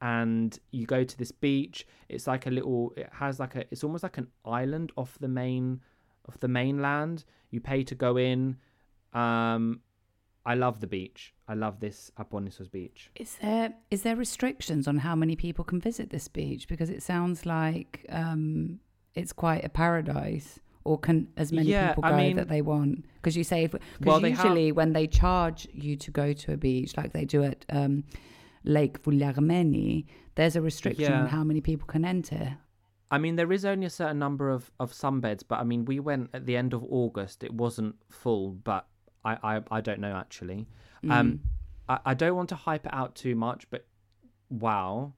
and 0.01 0.57
you 0.71 0.85
go 0.85 1.03
to 1.03 1.17
this 1.17 1.31
beach. 1.31 1.85
It's 2.09 2.27
like 2.27 2.45
a 2.45 2.51
little. 2.51 2.93
It 2.95 3.09
has 3.13 3.39
like 3.39 3.55
a. 3.55 3.65
It's 3.71 3.83
almost 3.83 4.03
like 4.03 4.17
an 4.17 4.27
island 4.45 4.91
off 4.95 5.17
the 5.19 5.27
main, 5.27 5.81
off 6.27 6.39
the 6.39 6.47
mainland. 6.47 7.25
You 7.49 7.61
pay 7.61 7.83
to 7.83 7.95
go 7.95 8.17
in. 8.17 8.57
Um, 9.13 9.81
I 10.51 10.53
love 10.55 10.79
the 10.79 10.87
beach. 10.87 11.21
I 11.47 11.55
love 11.63 11.75
this 11.85 11.97
Aponisos 12.17 12.69
beach. 12.71 13.01
Is 13.15 13.31
there 13.41 13.73
is 13.91 14.01
there 14.05 14.15
restrictions 14.15 14.87
on 14.87 14.97
how 15.07 15.15
many 15.23 15.35
people 15.35 15.63
can 15.71 15.79
visit 15.89 16.09
this 16.09 16.27
beach? 16.39 16.63
Because 16.67 16.89
it 16.97 17.01
sounds 17.03 17.45
like 17.45 17.91
um, 18.09 18.79
it's 19.19 19.33
quite 19.33 19.63
a 19.65 19.69
paradise. 19.69 20.49
Or 20.89 20.97
can 20.97 21.17
as 21.35 21.51
many 21.51 21.67
Yeah, 21.67 21.89
people 21.89 22.05
I 22.05 22.11
go 22.11 22.17
mean- 22.17 22.37
that 22.37 22.47
they 22.47 22.61
want? 22.61 23.03
Because 23.15 23.35
you 23.39 23.43
say, 23.43 23.67
because 23.67 23.81
Well, 23.99 24.21
they 24.21 24.31
have- 24.31 24.45
usually 24.45 24.71
when 24.71 24.93
they 24.93 25.05
charge 25.05 25.67
you 25.73 25.97
to 25.97 26.09
go 26.11 26.27
to 26.41 26.53
a 26.53 26.57
beach, 26.57 26.95
like 26.99 27.11
they 27.11 27.25
do 27.25 27.43
at 27.43 27.65
um, 27.69 28.05
Lake 28.63 28.95
Vouliagmeni, 29.03 30.05
there's 30.35 30.55
a 30.55 30.61
restriction 30.61 31.11
on 31.11 31.27
how 31.27 31.43
many 31.43 31.59
people 31.59 31.87
can 31.87 32.05
enter. 32.05 32.57
I 33.11 33.17
mean, 33.17 33.35
there 33.35 33.51
is 33.51 33.65
only 33.65 33.85
a 33.85 33.89
certain 34.01 34.19
number 34.19 34.49
of, 34.49 34.71
of 34.79 34.91
sunbeds, 34.93 35.43
but 35.45 35.59
I 35.59 35.65
mean, 35.65 35.83
we 35.83 35.99
went 35.99 36.29
at 36.33 36.45
the 36.45 36.55
end 36.55 36.73
of 36.73 36.81
August. 36.89 37.43
It 37.43 37.53
wasn't 37.53 37.95
full, 38.09 38.51
but 38.51 38.85
I, 39.27 39.55
I, 39.55 39.61
I 39.71 39.81
don't 39.81 39.99
know 39.99 40.15
actually. 40.15 40.67
Um, 41.09 41.41
I, 41.89 41.99
I 42.07 42.13
don't 42.13 42.35
want 42.35 42.49
to 42.49 42.55
hype 42.55 42.85
it 42.85 42.93
out 42.93 43.15
too 43.15 43.35
much, 43.35 43.69
but 43.69 43.85
wow, 44.49 45.13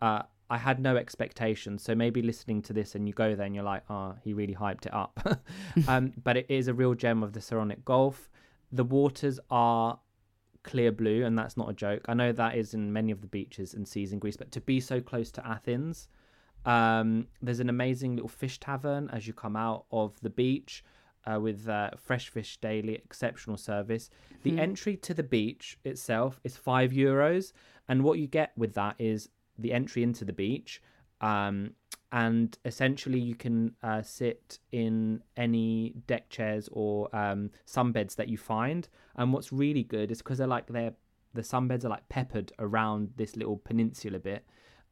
uh, 0.00 0.22
I 0.50 0.58
had 0.58 0.80
no 0.80 0.96
expectations. 0.96 1.82
So 1.82 1.94
maybe 1.94 2.22
listening 2.22 2.62
to 2.62 2.72
this 2.72 2.94
and 2.94 3.06
you 3.06 3.14
go 3.14 3.34
there 3.34 3.46
and 3.46 3.54
you're 3.54 3.64
like, 3.64 3.84
oh, 3.88 4.14
he 4.22 4.34
really 4.34 4.54
hyped 4.54 4.86
it 4.86 4.94
up. 4.94 5.42
um, 5.88 6.12
but 6.22 6.36
it 6.36 6.46
is 6.48 6.68
a 6.68 6.74
real 6.74 6.94
gem 6.94 7.22
of 7.22 7.32
the 7.32 7.40
Saronic 7.40 7.84
Gulf. 7.84 8.28
The 8.70 8.84
waters 8.84 9.38
are 9.50 9.98
clear 10.62 10.92
blue, 10.92 11.24
and 11.24 11.38
that's 11.38 11.56
not 11.56 11.68
a 11.68 11.72
joke. 11.72 12.04
I 12.08 12.14
know 12.14 12.32
that 12.32 12.56
is 12.56 12.74
in 12.74 12.92
many 12.92 13.12
of 13.12 13.20
the 13.20 13.26
beaches 13.26 13.74
and 13.74 13.86
seas 13.86 14.12
in 14.12 14.18
Greece, 14.18 14.36
but 14.36 14.52
to 14.52 14.60
be 14.60 14.80
so 14.80 15.00
close 15.00 15.30
to 15.32 15.46
Athens, 15.46 16.08
um, 16.64 17.26
there's 17.40 17.60
an 17.60 17.68
amazing 17.68 18.14
little 18.14 18.28
fish 18.28 18.60
tavern 18.60 19.10
as 19.12 19.26
you 19.26 19.32
come 19.32 19.56
out 19.56 19.86
of 19.90 20.18
the 20.20 20.30
beach 20.30 20.84
uh, 21.26 21.38
with 21.40 21.68
uh, 21.68 21.90
fresh 21.96 22.28
fish 22.28 22.58
daily, 22.58 22.94
exceptional 22.94 23.56
service. 23.56 24.10
The 24.42 24.58
entry 24.58 24.96
to 24.98 25.14
the 25.14 25.22
beach 25.22 25.78
itself 25.84 26.40
is 26.44 26.56
five 26.56 26.92
euros, 26.92 27.52
and 27.88 28.02
what 28.02 28.18
you 28.18 28.26
get 28.26 28.52
with 28.56 28.74
that 28.74 28.96
is 28.98 29.28
the 29.58 29.72
entry 29.72 30.02
into 30.02 30.24
the 30.24 30.32
beach. 30.32 30.82
Um, 31.20 31.74
and 32.10 32.58
essentially, 32.64 33.20
you 33.20 33.34
can 33.34 33.74
uh, 33.82 34.02
sit 34.02 34.58
in 34.72 35.22
any 35.36 35.94
deck 36.06 36.28
chairs 36.28 36.68
or 36.72 37.14
um, 37.16 37.50
sunbeds 37.66 38.16
that 38.16 38.28
you 38.28 38.36
find. 38.36 38.88
And 39.16 39.32
what's 39.32 39.52
really 39.52 39.82
good 39.82 40.10
is 40.10 40.18
because 40.18 40.38
they're 40.38 40.46
like 40.46 40.66
they're 40.66 40.92
the 41.34 41.42
sunbeds 41.42 41.84
are 41.84 41.88
like 41.88 42.08
peppered 42.08 42.52
around 42.58 43.10
this 43.16 43.36
little 43.36 43.56
peninsula 43.56 44.18
bit 44.18 44.44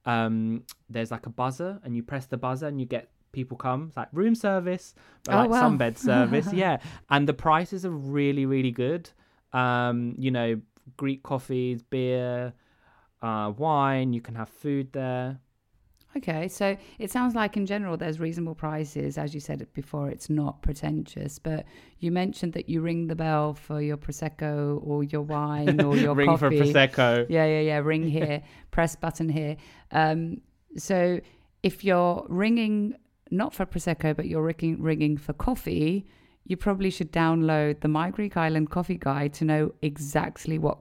um 0.06 0.62
there's 0.88 1.10
like 1.10 1.26
a 1.26 1.30
buzzer 1.30 1.78
and 1.84 1.94
you 1.94 2.02
press 2.02 2.26
the 2.26 2.36
buzzer 2.36 2.66
and 2.66 2.80
you 2.80 2.86
get 2.86 3.10
people 3.32 3.56
come 3.56 3.86
it's 3.88 3.96
like 3.96 4.08
room 4.12 4.34
service 4.34 4.94
but 5.24 5.34
Oh, 5.34 5.38
like 5.38 5.50
wow. 5.50 5.62
sunbed 5.70 5.98
service 6.10 6.52
yeah 6.52 6.78
and 7.10 7.28
the 7.28 7.34
prices 7.34 7.84
are 7.84 7.90
really 7.90 8.46
really 8.46 8.70
good 8.72 9.10
um 9.52 10.14
you 10.18 10.30
know 10.30 10.60
greek 10.96 11.22
coffees 11.22 11.82
beer 11.82 12.52
uh 13.22 13.52
wine 13.56 14.12
you 14.12 14.20
can 14.20 14.34
have 14.34 14.48
food 14.48 14.92
there 14.92 15.38
Okay, 16.16 16.48
so 16.48 16.76
it 16.98 17.08
sounds 17.12 17.36
like 17.36 17.56
in 17.56 17.66
general 17.66 17.96
there's 17.96 18.18
reasonable 18.18 18.56
prices. 18.56 19.16
As 19.16 19.32
you 19.32 19.38
said 19.38 19.62
it 19.62 19.72
before, 19.74 20.10
it's 20.10 20.28
not 20.28 20.60
pretentious. 20.60 21.38
But 21.38 21.66
you 22.00 22.10
mentioned 22.10 22.52
that 22.54 22.68
you 22.68 22.80
ring 22.80 23.06
the 23.06 23.14
bell 23.14 23.54
for 23.54 23.80
your 23.80 23.96
prosecco 23.96 24.80
or 24.84 25.04
your 25.04 25.20
wine 25.22 25.80
or 25.80 25.96
your 26.04 26.16
ring 26.16 26.36
for 26.36 26.50
prosecco 26.50 27.26
Yeah, 27.28 27.44
yeah, 27.44 27.60
yeah. 27.60 27.78
Ring 27.78 28.08
here, 28.18 28.42
press 28.72 28.96
button 28.96 29.28
here. 29.28 29.56
Um, 29.92 30.40
so 30.76 31.20
if 31.62 31.84
you're 31.84 32.26
ringing 32.28 32.96
not 33.30 33.54
for 33.54 33.66
prosecco, 33.66 34.16
but 34.16 34.26
you're 34.26 34.42
ringing, 34.42 35.16
for 35.16 35.32
coffee, 35.32 36.06
you 36.44 36.56
probably 36.56 36.90
should 36.90 37.12
download 37.12 37.80
the 37.80 37.88
My 37.88 38.10
Greek 38.10 38.36
Island 38.36 38.70
Coffee 38.70 38.98
Guide 38.98 39.32
to 39.34 39.44
know 39.44 39.72
exactly 39.82 40.58
what 40.58 40.78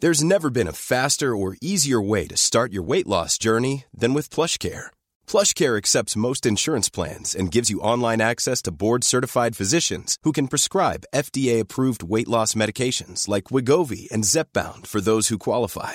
There's 0.00 0.24
never 0.24 0.48
been 0.48 0.66
a 0.66 0.72
faster 0.72 1.36
or 1.36 1.56
easier 1.60 2.00
way 2.00 2.26
to 2.28 2.36
start 2.36 2.72
your 2.72 2.82
weight 2.82 3.06
loss 3.06 3.36
journey 3.36 3.84
than 3.92 4.14
with 4.14 4.30
PlushCare. 4.30 4.86
PlushCare 5.26 5.76
accepts 5.76 6.16
most 6.16 6.46
insurance 6.46 6.88
plans 6.88 7.34
and 7.34 7.52
gives 7.52 7.68
you 7.68 7.80
online 7.80 8.22
access 8.22 8.62
to 8.62 8.72
board-certified 8.72 9.56
physicians 9.56 10.16
who 10.22 10.32
can 10.32 10.48
prescribe 10.48 11.04
FDA-approved 11.14 12.02
weight 12.02 12.28
loss 12.28 12.54
medications 12.54 13.28
like 13.28 13.52
Wegovy 13.52 14.10
and 14.10 14.24
Zepbound 14.24 14.86
for 14.86 15.02
those 15.02 15.28
who 15.28 15.36
qualify. 15.36 15.94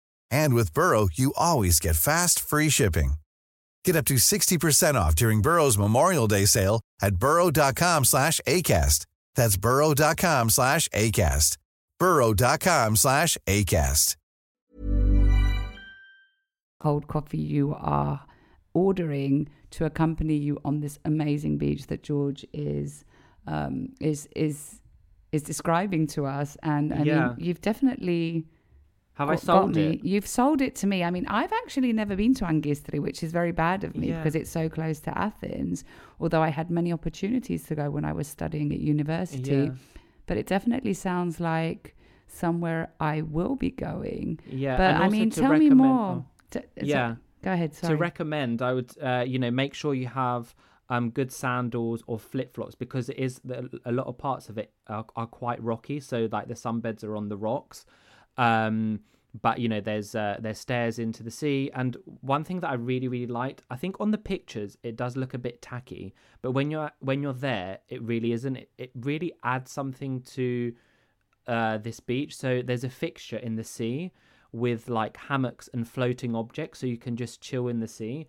And 0.31 0.53
with 0.55 0.73
Burrow, 0.73 1.09
you 1.13 1.33
always 1.37 1.79
get 1.79 1.95
fast, 1.95 2.39
free 2.39 2.69
shipping. 2.69 3.13
Get 3.83 3.95
up 3.95 4.05
to 4.05 4.15
60% 4.15 4.95
off 4.95 5.15
during 5.15 5.41
Burrow's 5.41 5.77
Memorial 5.77 6.27
Day 6.27 6.45
sale 6.45 6.81
at 7.01 7.15
burrow.com 7.17 8.05
slash 8.05 8.39
ACAST. 8.47 9.05
That's 9.35 9.57
burrow.com 9.57 10.49
slash 10.49 10.87
ACAST. 10.89 11.57
burrow.com 11.99 12.95
slash 12.95 13.37
ACAST. 13.47 14.15
cold 16.79 17.07
coffee 17.07 17.37
you 17.37 17.75
are 17.79 18.19
ordering 18.73 19.47
to 19.69 19.85
accompany 19.85 20.35
you 20.35 20.57
on 20.65 20.79
this 20.79 20.97
amazing 21.05 21.55
beach 21.59 21.85
that 21.87 22.01
George 22.01 22.43
is 22.53 23.05
um, 23.47 23.89
is 23.99 24.27
is 24.35 24.79
is 25.31 25.43
describing 25.43 26.07
to 26.07 26.25
us. 26.25 26.57
And 26.63 26.91
I 26.93 27.03
Yeah. 27.03 27.27
mean, 27.27 27.35
you've 27.37 27.61
definitely 27.61 28.45
have 29.15 29.29
i 29.29 29.35
sold 29.35 29.75
me. 29.75 29.93
it 29.95 30.05
You've 30.05 30.27
sold 30.27 30.61
it 30.61 30.73
to 30.75 30.87
me. 30.87 31.03
I 31.03 31.11
mean, 31.11 31.25
I've 31.27 31.51
actually 31.53 31.93
never 31.93 32.15
been 32.15 32.33
to 32.35 32.45
Agkistri, 32.45 32.99
which 32.99 33.21
is 33.23 33.31
very 33.31 33.51
bad 33.51 33.83
of 33.83 33.95
me 33.95 34.07
Yeah. 34.09 34.17
because 34.17 34.35
it's 34.35 34.49
so 34.49 34.69
close 34.69 34.99
to 35.01 35.17
Athens. 35.17 35.83
Although 36.19 36.41
I 36.41 36.49
had 36.49 36.69
many 36.71 36.91
opportunities 36.93 37.63
to 37.67 37.75
go 37.75 37.89
when 37.89 38.05
I 38.05 38.13
was 38.13 38.27
studying 38.27 38.71
at 38.73 38.79
university, 38.79 39.51
Yeah. 39.51 39.69
but 40.27 40.37
it 40.37 40.47
definitely 40.47 40.93
sounds 40.93 41.39
like 41.39 41.95
somewhere 42.27 42.91
I 42.99 43.21
will 43.21 43.55
be 43.55 43.71
going. 43.71 44.39
yeah 44.47 44.77
But 44.77 44.95
I 45.01 45.09
mean, 45.09 45.29
to 45.31 45.41
tell 45.41 45.57
me 45.57 45.69
more. 45.69 46.09
oh. 46.23 46.25
T- 46.49 46.61
Yeah. 46.81 47.15
go 47.43 47.51
ahead. 47.53 47.73
Sorry. 47.73 47.93
to 47.93 47.97
recommend 47.97 48.61
i 48.61 48.71
would 48.73 48.91
uh, 49.01 49.23
you 49.27 49.39
know 49.39 49.51
make 49.51 49.73
sure 49.73 49.93
you 49.93 50.07
have 50.07 50.55
um, 50.89 51.09
good 51.09 51.31
sandals 51.31 52.03
or 52.05 52.19
flip-flops 52.19 52.75
because 52.75 53.07
it 53.07 53.17
is 53.17 53.39
the, 53.45 53.69
a 53.85 53.93
lot 53.93 54.07
of 54.07 54.17
parts 54.17 54.49
of 54.49 54.57
it 54.57 54.71
are, 54.87 55.05
are 55.15 55.25
quite 55.27 55.61
rocky 55.63 55.99
so 56.01 56.27
like 56.31 56.47
the 56.49 56.53
sunbeds 56.65 57.01
are 57.03 57.15
on 57.15 57.29
the 57.29 57.37
rocks 57.37 57.85
um, 58.37 58.99
but 59.41 59.59
you 59.59 59.69
know 59.69 59.79
there's 59.79 60.13
uh, 60.15 60.37
there's 60.39 60.59
stairs 60.59 60.99
into 60.99 61.23
the 61.23 61.31
sea 61.31 61.71
and 61.73 61.95
one 62.19 62.43
thing 62.43 62.59
that 62.59 62.69
i 62.69 62.73
really 62.73 63.07
really 63.07 63.27
liked 63.27 63.63
i 63.69 63.77
think 63.77 63.95
on 64.01 64.11
the 64.11 64.17
pictures 64.17 64.77
it 64.83 64.97
does 64.97 65.15
look 65.15 65.33
a 65.33 65.37
bit 65.37 65.61
tacky 65.61 66.13
but 66.41 66.51
when 66.51 66.69
you're 66.69 66.91
when 66.99 67.21
you're 67.23 67.31
there 67.31 67.79
it 67.87 68.01
really 68.01 68.33
isn't 68.33 68.57
it, 68.57 68.69
it 68.77 68.91
really 68.95 69.31
adds 69.43 69.71
something 69.71 70.21
to 70.21 70.73
uh, 71.47 71.77
this 71.77 71.99
beach. 71.99 72.35
So 72.35 72.61
there's 72.63 72.83
a 72.83 72.89
fixture 72.89 73.37
in 73.37 73.55
the 73.55 73.63
sea 73.63 74.11
with 74.51 74.89
like 74.89 75.17
hammocks 75.17 75.69
and 75.73 75.87
floating 75.87 76.35
objects, 76.35 76.79
so 76.79 76.87
you 76.87 76.97
can 76.97 77.15
just 77.15 77.41
chill 77.41 77.67
in 77.67 77.79
the 77.79 77.87
sea. 77.87 78.27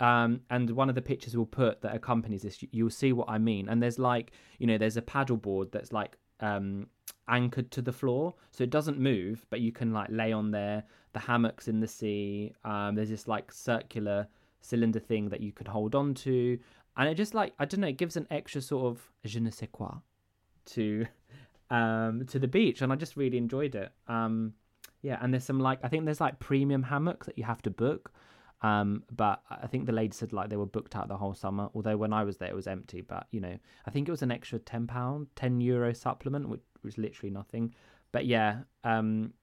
Um, 0.00 0.40
and 0.50 0.70
one 0.70 0.88
of 0.88 0.94
the 0.94 1.02
pictures 1.02 1.36
we'll 1.36 1.46
put 1.46 1.82
that 1.82 1.94
accompanies 1.94 2.42
this, 2.42 2.62
you- 2.62 2.68
you'll 2.72 2.90
see 2.90 3.12
what 3.12 3.28
I 3.28 3.38
mean. 3.38 3.68
And 3.68 3.82
there's 3.82 3.98
like, 3.98 4.32
you 4.58 4.66
know, 4.66 4.78
there's 4.78 4.96
a 4.96 5.02
paddleboard 5.02 5.72
that's 5.72 5.92
like 5.92 6.16
um, 6.40 6.86
anchored 7.28 7.70
to 7.72 7.82
the 7.82 7.92
floor, 7.92 8.34
so 8.50 8.64
it 8.64 8.70
doesn't 8.70 8.98
move, 8.98 9.46
but 9.50 9.60
you 9.60 9.72
can 9.72 9.92
like 9.92 10.08
lay 10.10 10.32
on 10.32 10.50
there. 10.50 10.84
The 11.12 11.20
hammocks 11.20 11.68
in 11.68 11.80
the 11.80 11.86
sea. 11.86 12.52
Um, 12.64 12.94
there's 12.94 13.10
this 13.10 13.28
like 13.28 13.52
circular 13.52 14.26
cylinder 14.60 14.98
thing 14.98 15.28
that 15.28 15.40
you 15.40 15.52
could 15.52 15.68
hold 15.68 15.94
on 15.94 16.14
to, 16.14 16.58
and 16.96 17.08
it 17.08 17.14
just 17.14 17.34
like 17.34 17.52
I 17.58 17.64
don't 17.64 17.80
know, 17.80 17.88
it 17.88 17.98
gives 17.98 18.16
an 18.16 18.26
extra 18.30 18.60
sort 18.60 18.86
of 18.86 19.10
je 19.24 19.40
ne 19.40 19.50
sais 19.50 19.68
quoi 19.70 19.94
to 20.66 21.06
um 21.70 22.24
to 22.26 22.38
the 22.38 22.48
beach, 22.48 22.82
and 22.82 22.92
I 22.92 22.96
just 22.96 23.16
really 23.16 23.38
enjoyed 23.38 23.74
it. 23.74 23.92
Um, 24.08 24.54
yeah, 25.02 25.18
and 25.20 25.32
there's 25.32 25.44
some 25.44 25.60
like 25.60 25.78
I 25.82 25.88
think 25.88 26.04
there's 26.04 26.20
like 26.20 26.40
premium 26.40 26.82
hammocks 26.82 27.26
that 27.26 27.38
you 27.38 27.44
have 27.44 27.62
to 27.62 27.70
book. 27.70 28.12
Um, 28.64 29.04
but 29.14 29.42
I 29.50 29.66
think 29.66 29.84
the 29.84 29.92
lady 29.92 30.14
said 30.14 30.32
like 30.32 30.48
they 30.48 30.56
were 30.56 30.74
booked 30.76 30.96
out 30.96 31.08
the 31.08 31.18
whole 31.18 31.34
summer. 31.34 31.68
Although 31.74 31.98
when 31.98 32.14
I 32.14 32.24
was 32.24 32.36
there, 32.38 32.48
it 32.48 32.56
was 32.56 32.66
empty. 32.66 33.02
But 33.02 33.26
you 33.30 33.40
know, 33.40 33.56
I 33.86 33.90
think 33.90 34.08
it 34.08 34.10
was 34.16 34.22
an 34.22 34.30
extra 34.30 34.58
ten 34.58 34.86
pound, 34.86 35.26
ten 35.36 35.60
euro 35.60 35.92
supplement, 35.92 36.48
which 36.48 36.62
was 36.82 36.96
literally 36.96 37.32
nothing. 37.40 37.74
But 38.10 38.24
yeah, 38.24 38.50
um, 38.82 39.34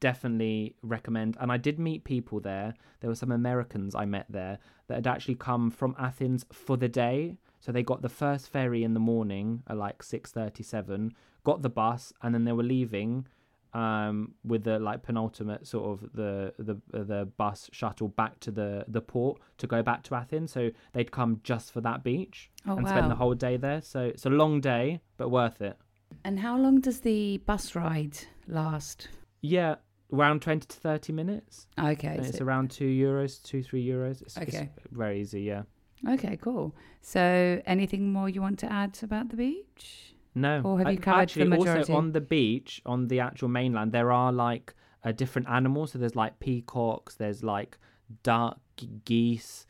definitely 0.00 0.74
recommend. 0.82 1.36
And 1.38 1.52
I 1.52 1.58
did 1.58 1.78
meet 1.78 2.04
people 2.04 2.40
there. 2.40 2.72
There 3.00 3.10
were 3.10 3.22
some 3.22 3.32
Americans 3.32 3.94
I 3.94 4.06
met 4.06 4.26
there 4.30 4.58
that 4.86 4.94
had 4.94 5.06
actually 5.06 5.34
come 5.34 5.70
from 5.70 5.94
Athens 5.98 6.46
for 6.50 6.78
the 6.78 6.88
day. 6.88 7.36
So 7.60 7.72
they 7.72 7.82
got 7.82 8.00
the 8.00 8.08
first 8.22 8.48
ferry 8.48 8.82
in 8.84 8.94
the 8.94 9.00
morning 9.00 9.62
at 9.68 9.76
like 9.76 10.02
six 10.02 10.32
thirty-seven, 10.32 11.12
got 11.44 11.60
the 11.60 11.68
bus, 11.68 12.12
and 12.22 12.34
then 12.34 12.44
they 12.44 12.52
were 12.52 12.62
leaving 12.62 13.26
um, 13.76 14.32
with 14.42 14.64
the 14.64 14.78
like 14.78 15.02
penultimate 15.02 15.66
sort 15.66 15.86
of 15.92 16.10
the 16.14 16.54
the 16.58 16.76
the 17.04 17.20
bus 17.36 17.68
shuttle 17.72 18.08
back 18.08 18.40
to 18.40 18.50
the 18.50 18.84
the 18.88 19.00
port 19.00 19.38
to 19.58 19.66
go 19.66 19.82
back 19.82 20.02
to 20.04 20.14
Athens. 20.14 20.52
So 20.52 20.70
they'd 20.94 21.10
come 21.10 21.40
just 21.42 21.72
for 21.72 21.82
that 21.82 22.02
beach 22.02 22.50
Oh, 22.66 22.76
and 22.76 22.88
spend 22.88 23.10
the 23.10 23.16
whole 23.16 23.34
day 23.34 23.56
there. 23.58 23.82
So 23.82 24.00
it's 24.00 24.24
a 24.26 24.30
long 24.30 24.60
day, 24.60 25.00
but 25.18 25.28
worth 25.30 25.60
it. 25.60 25.76
And 26.24 26.40
how 26.40 26.56
long 26.56 26.80
does 26.80 27.00
the 27.00 27.38
bus 27.38 27.74
ride 27.74 28.16
last? 28.48 29.08
Yeah, 29.42 29.74
around 30.12 30.40
twenty 30.40 30.66
to 30.66 30.76
thirty 30.76 31.12
minutes. 31.12 31.66
Okay. 31.78 32.16
It's 32.18 32.40
around 32.40 32.70
two 32.70 32.88
euros, 32.88 33.42
two 33.42 33.62
three 33.62 33.84
euros. 33.86 34.22
It's, 34.22 34.36
it's 34.38 34.48
Okay. 34.54 34.70
very 34.90 35.20
easy. 35.20 35.42
Yeah. 35.42 35.62
Okay, 36.08 36.36
cool. 36.40 36.74
So, 37.00 37.62
anything 37.66 38.12
more 38.12 38.28
you 38.28 38.42
want 38.42 38.58
to 38.60 38.72
add 38.72 38.98
about 39.02 39.30
the 39.30 39.36
beach? 39.36 40.14
No. 40.36 40.60
Or 40.64 40.78
have 40.78 40.92
you 40.92 40.98
covered 40.98 41.30
the 41.30 41.46
majority? 41.46 41.80
Also, 41.80 41.94
on 41.94 42.12
the 42.12 42.20
beach, 42.20 42.82
on 42.84 43.08
the 43.08 43.20
actual 43.20 43.48
mainland, 43.48 43.90
there 43.92 44.12
are 44.12 44.30
like 44.30 44.74
uh, 45.02 45.10
different 45.10 45.48
animals. 45.48 45.92
So 45.92 45.98
there's 45.98 46.14
like 46.14 46.38
peacocks, 46.38 47.14
there's 47.14 47.42
like 47.42 47.78
duck, 48.22 48.60
geese. 49.04 49.66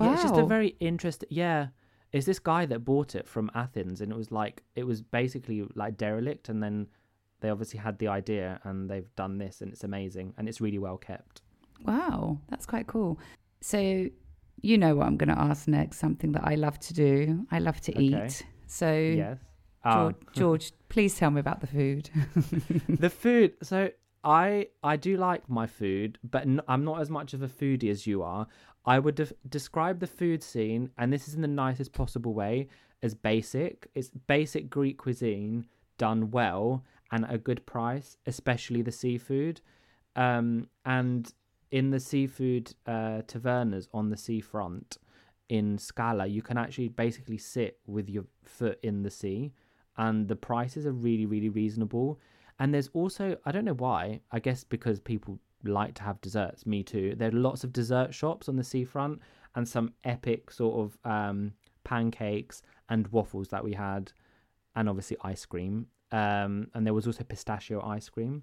Yeah, 0.00 0.12
it's 0.14 0.22
just 0.22 0.36
a 0.36 0.46
very 0.46 0.76
interesting. 0.80 1.28
Yeah, 1.30 1.68
it's 2.12 2.24
this 2.24 2.38
guy 2.38 2.64
that 2.66 2.80
bought 2.84 3.14
it 3.14 3.28
from 3.28 3.50
Athens, 3.54 4.00
and 4.00 4.10
it 4.10 4.16
was 4.16 4.32
like 4.32 4.62
it 4.74 4.84
was 4.84 5.02
basically 5.02 5.66
like 5.74 5.98
derelict, 5.98 6.48
and 6.48 6.62
then 6.62 6.88
they 7.40 7.50
obviously 7.50 7.78
had 7.78 7.98
the 7.98 8.08
idea, 8.08 8.60
and 8.64 8.88
they've 8.88 9.14
done 9.14 9.38
this, 9.38 9.60
and 9.60 9.72
it's 9.72 9.84
amazing, 9.84 10.34
and 10.38 10.48
it's 10.48 10.60
really 10.60 10.78
well 10.78 10.96
kept. 10.96 11.42
Wow, 11.84 12.38
that's 12.48 12.64
quite 12.66 12.86
cool. 12.86 13.18
So, 13.60 14.06
you 14.60 14.78
know 14.78 14.94
what 14.96 15.06
I'm 15.06 15.16
going 15.16 15.28
to 15.34 15.38
ask 15.38 15.68
next, 15.68 15.98
something 15.98 16.32
that 16.32 16.44
I 16.44 16.54
love 16.54 16.78
to 16.80 16.94
do. 16.94 17.46
I 17.50 17.58
love 17.58 17.80
to 17.82 17.92
Okay. 17.92 18.26
eat. 18.26 18.42
So, 18.66 18.90
Yes. 18.92 19.38
Ah. 19.88 19.94
George, 20.04 20.16
George, 20.34 20.72
please 20.88 21.16
tell 21.16 21.30
me 21.30 21.40
about 21.40 21.60
the 21.60 21.66
food. 21.66 22.10
the 22.88 23.10
food 23.10 23.54
so 23.62 23.90
i 24.24 24.66
i 24.82 24.96
do 24.96 25.16
like 25.16 25.48
my 25.48 25.66
food 25.66 26.18
but 26.28 26.42
n- 26.42 26.60
i'm 26.66 26.84
not 26.84 27.00
as 27.00 27.08
much 27.08 27.34
of 27.34 27.42
a 27.42 27.48
foodie 27.48 27.88
as 27.90 28.04
you 28.06 28.20
are 28.22 28.48
i 28.84 28.98
would 28.98 29.14
def- 29.14 29.32
describe 29.48 30.00
the 30.00 30.06
food 30.08 30.42
scene 30.42 30.90
and 30.98 31.12
this 31.12 31.28
is 31.28 31.34
in 31.34 31.40
the 31.40 31.46
nicest 31.48 31.92
possible 31.92 32.34
way 32.34 32.66
as 33.00 33.14
basic 33.14 33.88
it's 33.94 34.10
basic 34.26 34.68
greek 34.68 34.98
cuisine 34.98 35.64
done 35.98 36.30
well 36.32 36.82
and 37.12 37.24
at 37.24 37.32
a 37.32 37.38
good 37.38 37.64
price 37.64 38.16
especially 38.26 38.82
the 38.82 38.90
seafood 38.90 39.60
um 40.16 40.68
and 40.84 41.32
in 41.70 41.90
the 41.90 42.00
seafood 42.00 42.74
uh 42.86 43.22
tavernas 43.28 43.86
on 43.94 44.10
the 44.10 44.16
seafront 44.16 44.98
in 45.48 45.78
scala 45.78 46.26
you 46.26 46.42
can 46.42 46.58
actually 46.58 46.88
basically 46.88 47.38
sit 47.38 47.78
with 47.86 48.08
your 48.10 48.24
foot 48.44 48.78
in 48.82 49.02
the 49.04 49.10
sea 49.10 49.52
and 49.98 50.28
the 50.28 50.36
prices 50.36 50.86
are 50.86 50.92
really 50.92 51.26
really 51.26 51.48
reasonable 51.48 52.18
and 52.58 52.72
there's 52.72 52.88
also 52.94 53.36
i 53.44 53.52
don't 53.52 53.64
know 53.64 53.74
why 53.74 54.20
i 54.32 54.38
guess 54.38 54.64
because 54.64 54.98
people 55.00 55.38
like 55.64 55.94
to 55.94 56.02
have 56.02 56.20
desserts 56.20 56.64
me 56.66 56.82
too 56.82 57.14
there 57.16 57.28
are 57.28 57.32
lots 57.32 57.64
of 57.64 57.72
dessert 57.72 58.14
shops 58.14 58.48
on 58.48 58.56
the 58.56 58.64
seafront 58.64 59.20
and 59.54 59.68
some 59.68 59.92
epic 60.04 60.50
sort 60.50 60.78
of 60.78 61.10
um, 61.10 61.52
pancakes 61.84 62.62
and 62.88 63.08
waffles 63.08 63.48
that 63.48 63.62
we 63.62 63.72
had 63.72 64.12
and 64.76 64.88
obviously 64.88 65.16
ice 65.22 65.44
cream 65.44 65.86
um, 66.12 66.68
and 66.74 66.86
there 66.86 66.94
was 66.94 67.06
also 67.06 67.24
pistachio 67.24 67.82
ice 67.84 68.08
cream 68.08 68.42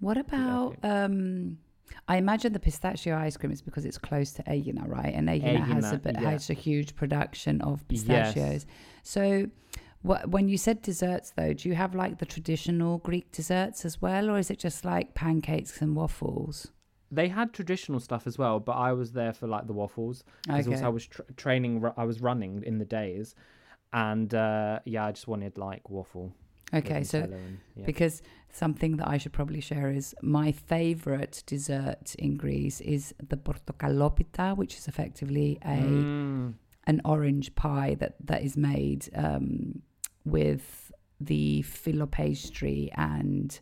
what 0.00 0.16
about, 0.16 0.76
um, 0.82 1.58
I 2.06 2.18
imagine 2.18 2.52
the 2.52 2.60
pistachio 2.60 3.16
ice 3.16 3.36
cream 3.36 3.50
is 3.50 3.62
because 3.62 3.84
it's 3.84 3.98
close 3.98 4.32
to 4.32 4.42
Aegina, 4.46 4.86
right? 4.86 5.12
And 5.12 5.28
Aegina 5.28 5.60
has 5.60 5.92
a 5.92 5.98
bit, 5.98 6.14
yeah. 6.20 6.30
has 6.30 6.50
a 6.50 6.54
huge 6.54 6.94
production 6.94 7.60
of 7.62 7.86
pistachios. 7.88 8.36
Yes. 8.36 8.64
pistachios. 8.64 8.66
So, 9.02 9.46
what, 10.02 10.28
when 10.30 10.48
you 10.48 10.56
said 10.58 10.80
desserts, 10.82 11.32
though, 11.36 11.52
do 11.52 11.68
you 11.68 11.74
have 11.74 11.94
like 11.94 12.18
the 12.18 12.26
traditional 12.26 12.98
Greek 12.98 13.30
desserts 13.32 13.84
as 13.84 14.00
well, 14.00 14.30
or 14.30 14.38
is 14.38 14.50
it 14.50 14.58
just 14.58 14.84
like 14.84 15.14
pancakes 15.14 15.80
and 15.82 15.94
waffles? 15.96 16.68
they 17.10 17.28
had 17.28 17.54
traditional 17.54 17.98
stuff 17.98 18.26
as 18.26 18.36
well 18.36 18.60
but 18.60 18.72
i 18.72 18.92
was 18.92 19.12
there 19.12 19.32
for 19.32 19.46
like 19.46 19.66
the 19.66 19.72
waffles 19.72 20.22
because 20.44 20.66
Okay. 20.66 20.74
also 20.76 20.84
i 20.84 20.88
was 20.90 21.06
tra- 21.06 21.24
training 21.38 21.82
i 21.96 22.04
was 22.04 22.20
running 22.20 22.62
in 22.64 22.76
the 22.76 22.84
days 22.84 23.34
and 23.94 24.34
uh 24.34 24.78
yeah 24.84 25.06
i 25.06 25.10
just 25.10 25.26
wanted 25.26 25.56
like 25.56 25.88
waffle 25.88 26.34
Okay, 26.74 27.02
so 27.04 27.20
and- 27.20 27.60
yeah. 27.76 27.86
because 27.86 28.20
something 28.52 28.98
that 28.98 29.08
I 29.08 29.16
should 29.16 29.32
probably 29.32 29.62
share 29.62 29.90
is 29.90 30.14
my 30.20 30.52
favorite 30.52 31.42
dessert 31.46 32.14
in 32.18 32.36
Greece 32.36 32.82
is 32.82 33.14
the 33.26 33.38
portokalopita, 33.38 34.54
which 34.54 34.76
is 34.76 34.86
effectively 34.86 35.58
a 35.64 35.78
Mm. 36.04 36.54
an 36.86 37.00
orange 37.06 37.54
pie 37.54 37.94
that 38.00 38.16
that 38.22 38.42
is 38.42 38.54
made 38.58 39.08
um, 39.14 39.80
with 40.30 40.92
the 41.20 41.62
filo 41.62 42.06
pastry 42.06 42.90
and 42.94 43.58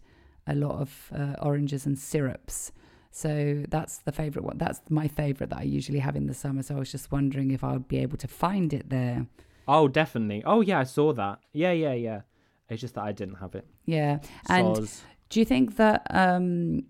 a 0.47 0.55
lot 0.55 0.81
of 0.81 1.11
uh, 1.15 1.35
oranges 1.43 1.87
and 1.87 1.99
syrups. 1.99 2.73
So 3.11 3.65
that's 3.69 3.99
the 3.99 4.13
favorite 4.13 4.45
one. 4.45 4.59
That's 4.59 4.81
my 4.91 5.09
favorite 5.09 5.51
that 5.51 5.59
I 5.61 5.63
usually 5.63 6.01
have 6.01 6.17
in 6.17 6.27
the 6.27 6.35
summer. 6.35 6.63
So 6.63 6.77
I 6.77 6.79
was 6.79 6.93
just 6.93 7.11
wondering 7.11 7.51
if 7.51 7.65
I 7.65 7.73
would 7.73 7.89
be 7.89 7.99
able 7.99 8.19
to 8.19 8.29
find 8.29 8.73
it 8.73 8.91
there. 8.91 9.27
oh 9.69 9.89
definitely 9.89 10.43
oh 10.47 10.61
yeah 10.61 10.79
i 10.79 10.85
saw 10.85 11.13
that 11.13 11.37
yeah 11.53 11.73
yeah 11.73 11.93
yeah 12.09 12.21
it's 12.69 12.81
just 12.81 12.95
that 12.95 13.03
i 13.05 13.13
didn't 13.21 13.39
have 13.45 13.55
it 13.61 13.67
Yeah. 13.85 14.19
And 14.49 14.77
Soz. 14.77 15.01
do 15.31 15.41
you 15.41 15.47
think 15.47 15.75
that 15.83 16.07
um 16.11 16.85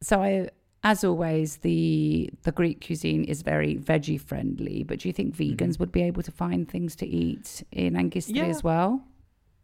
so 0.00 0.20
I 0.20 0.48
as 0.84 1.04
always 1.04 1.58
the 1.58 2.30
the 2.42 2.52
Greek 2.52 2.84
cuisine 2.86 3.24
is 3.24 3.42
very 3.42 3.76
veggie 3.76 4.20
friendly, 4.20 4.82
but 4.82 4.98
do 5.00 5.08
you 5.08 5.12
think 5.12 5.34
vegans 5.36 5.78
would 5.78 5.92
be 5.92 6.02
able 6.02 6.22
to 6.22 6.32
find 6.32 6.68
things 6.68 6.96
to 6.96 7.06
eat 7.06 7.62
in 7.72 7.94
Agkistri 7.94 8.36
Yeah. 8.36 8.44
as 8.46 8.62
well? 8.64 9.02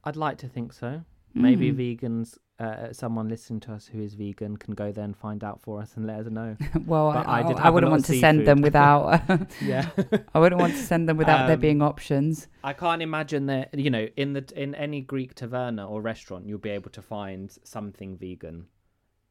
i'd 0.05 0.17
like 0.17 0.39
to 0.39 0.49
think 0.49 0.73
so 0.73 1.03
maybe 1.35 1.71
Mm. 1.73 1.77
vegans 1.77 2.39
uh, 2.61 2.93
someone 2.93 3.29
listening 3.29 3.61
to 3.61 3.73
us 3.73 3.87
who 3.87 4.01
is 4.01 4.15
vegan 4.15 4.57
can 4.57 4.75
go 4.75 4.91
there 4.93 5.05
and 5.05 5.17
find 5.17 5.45
out 5.45 5.61
for 5.61 5.81
us 5.83 5.91
and 5.97 6.07
let 6.07 6.21
us 6.21 6.31
know 6.31 6.57
well, 6.87 7.13
But 7.13 7.27
I, 7.29 7.41
I 7.41 7.43
did 7.43 7.57
I, 7.59 7.69
wouldn't 7.71 7.91
want 7.93 8.05
to 8.07 8.19
send 8.19 8.47
them 8.47 8.61
without. 8.63 9.21
yeah 9.73 9.91
I 10.35 10.39
wouldn't 10.39 10.61
want 10.61 10.75
to 10.75 10.79
send 10.93 11.09
them 11.09 11.17
without 11.19 11.47
there 11.47 11.55
Um, 11.57 11.61
being 11.61 11.83
options. 11.83 12.47
I 12.65 12.73
can't 12.73 13.03
imagine 13.03 13.47
that 13.47 13.75
you 13.79 13.91
know 13.91 14.07
in 14.17 14.33
the 14.33 14.45
in 14.57 14.75
any 14.87 15.01
Greek 15.03 15.35
taverna 15.35 15.89
or 15.91 16.01
restaurant 16.01 16.47
you'll 16.47 16.59
be 16.71 16.75
able 16.79 16.91
to 16.99 17.03
find 17.03 17.45
something 17.65 18.17
vegan, 18.17 18.67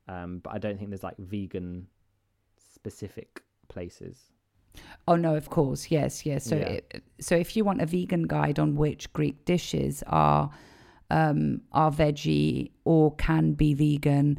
um, 0.07 0.39
but 0.43 0.53
I 0.53 0.57
don't 0.57 0.77
think 0.77 0.89
there's 0.89 1.03
like 1.03 1.17
vegan 1.17 1.87
specific 2.57 3.43
places. 3.67 4.31
Oh 5.07 5.15
no, 5.15 5.35
of 5.35 5.49
course, 5.49 5.89
yes, 5.89 6.25
yes. 6.25 6.45
So, 6.45 6.55
Yeah. 6.55 6.67
it, 6.69 7.03
so 7.19 7.35
if 7.35 7.55
you 7.55 7.63
want 7.63 7.81
a 7.81 7.85
vegan 7.85 8.23
guide 8.23 8.59
on 8.59 8.75
which 8.75 9.11
Greek 9.13 9.43
dishes 9.45 10.03
are 10.07 10.51
um, 11.09 11.61
are 11.71 11.91
veggie 11.91 12.71
or 12.83 13.15
can 13.15 13.53
be 13.53 13.73
vegan, 13.73 14.37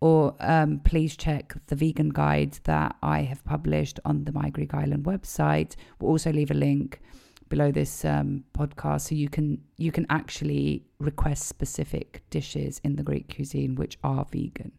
or 0.00 0.34
um, 0.40 0.80
please 0.84 1.16
check 1.16 1.54
the 1.66 1.76
vegan 1.76 2.10
guide 2.10 2.58
that 2.64 2.96
I 3.02 3.22
have 3.22 3.44
published 3.44 4.00
on 4.04 4.24
the 4.24 4.32
My 4.32 4.48
Greek 4.50 4.74
Island 4.74 5.04
website. 5.04 5.74
We'll 5.98 6.12
also 6.12 6.32
leave 6.32 6.50
a 6.50 6.54
link 6.54 7.00
below 7.48 7.70
this 7.70 8.04
um, 8.04 8.44
podcast 8.56 9.02
so 9.02 9.14
you 9.14 9.28
can 9.28 9.60
you 9.76 9.92
can 9.92 10.06
actually 10.08 10.84
request 10.98 11.46
specific 11.46 12.22
dishes 12.30 12.80
in 12.84 12.96
the 12.96 13.02
Greek 13.02 13.34
cuisine 13.34 13.74
which 13.74 13.98
are 14.02 14.24
vegan. 14.30 14.72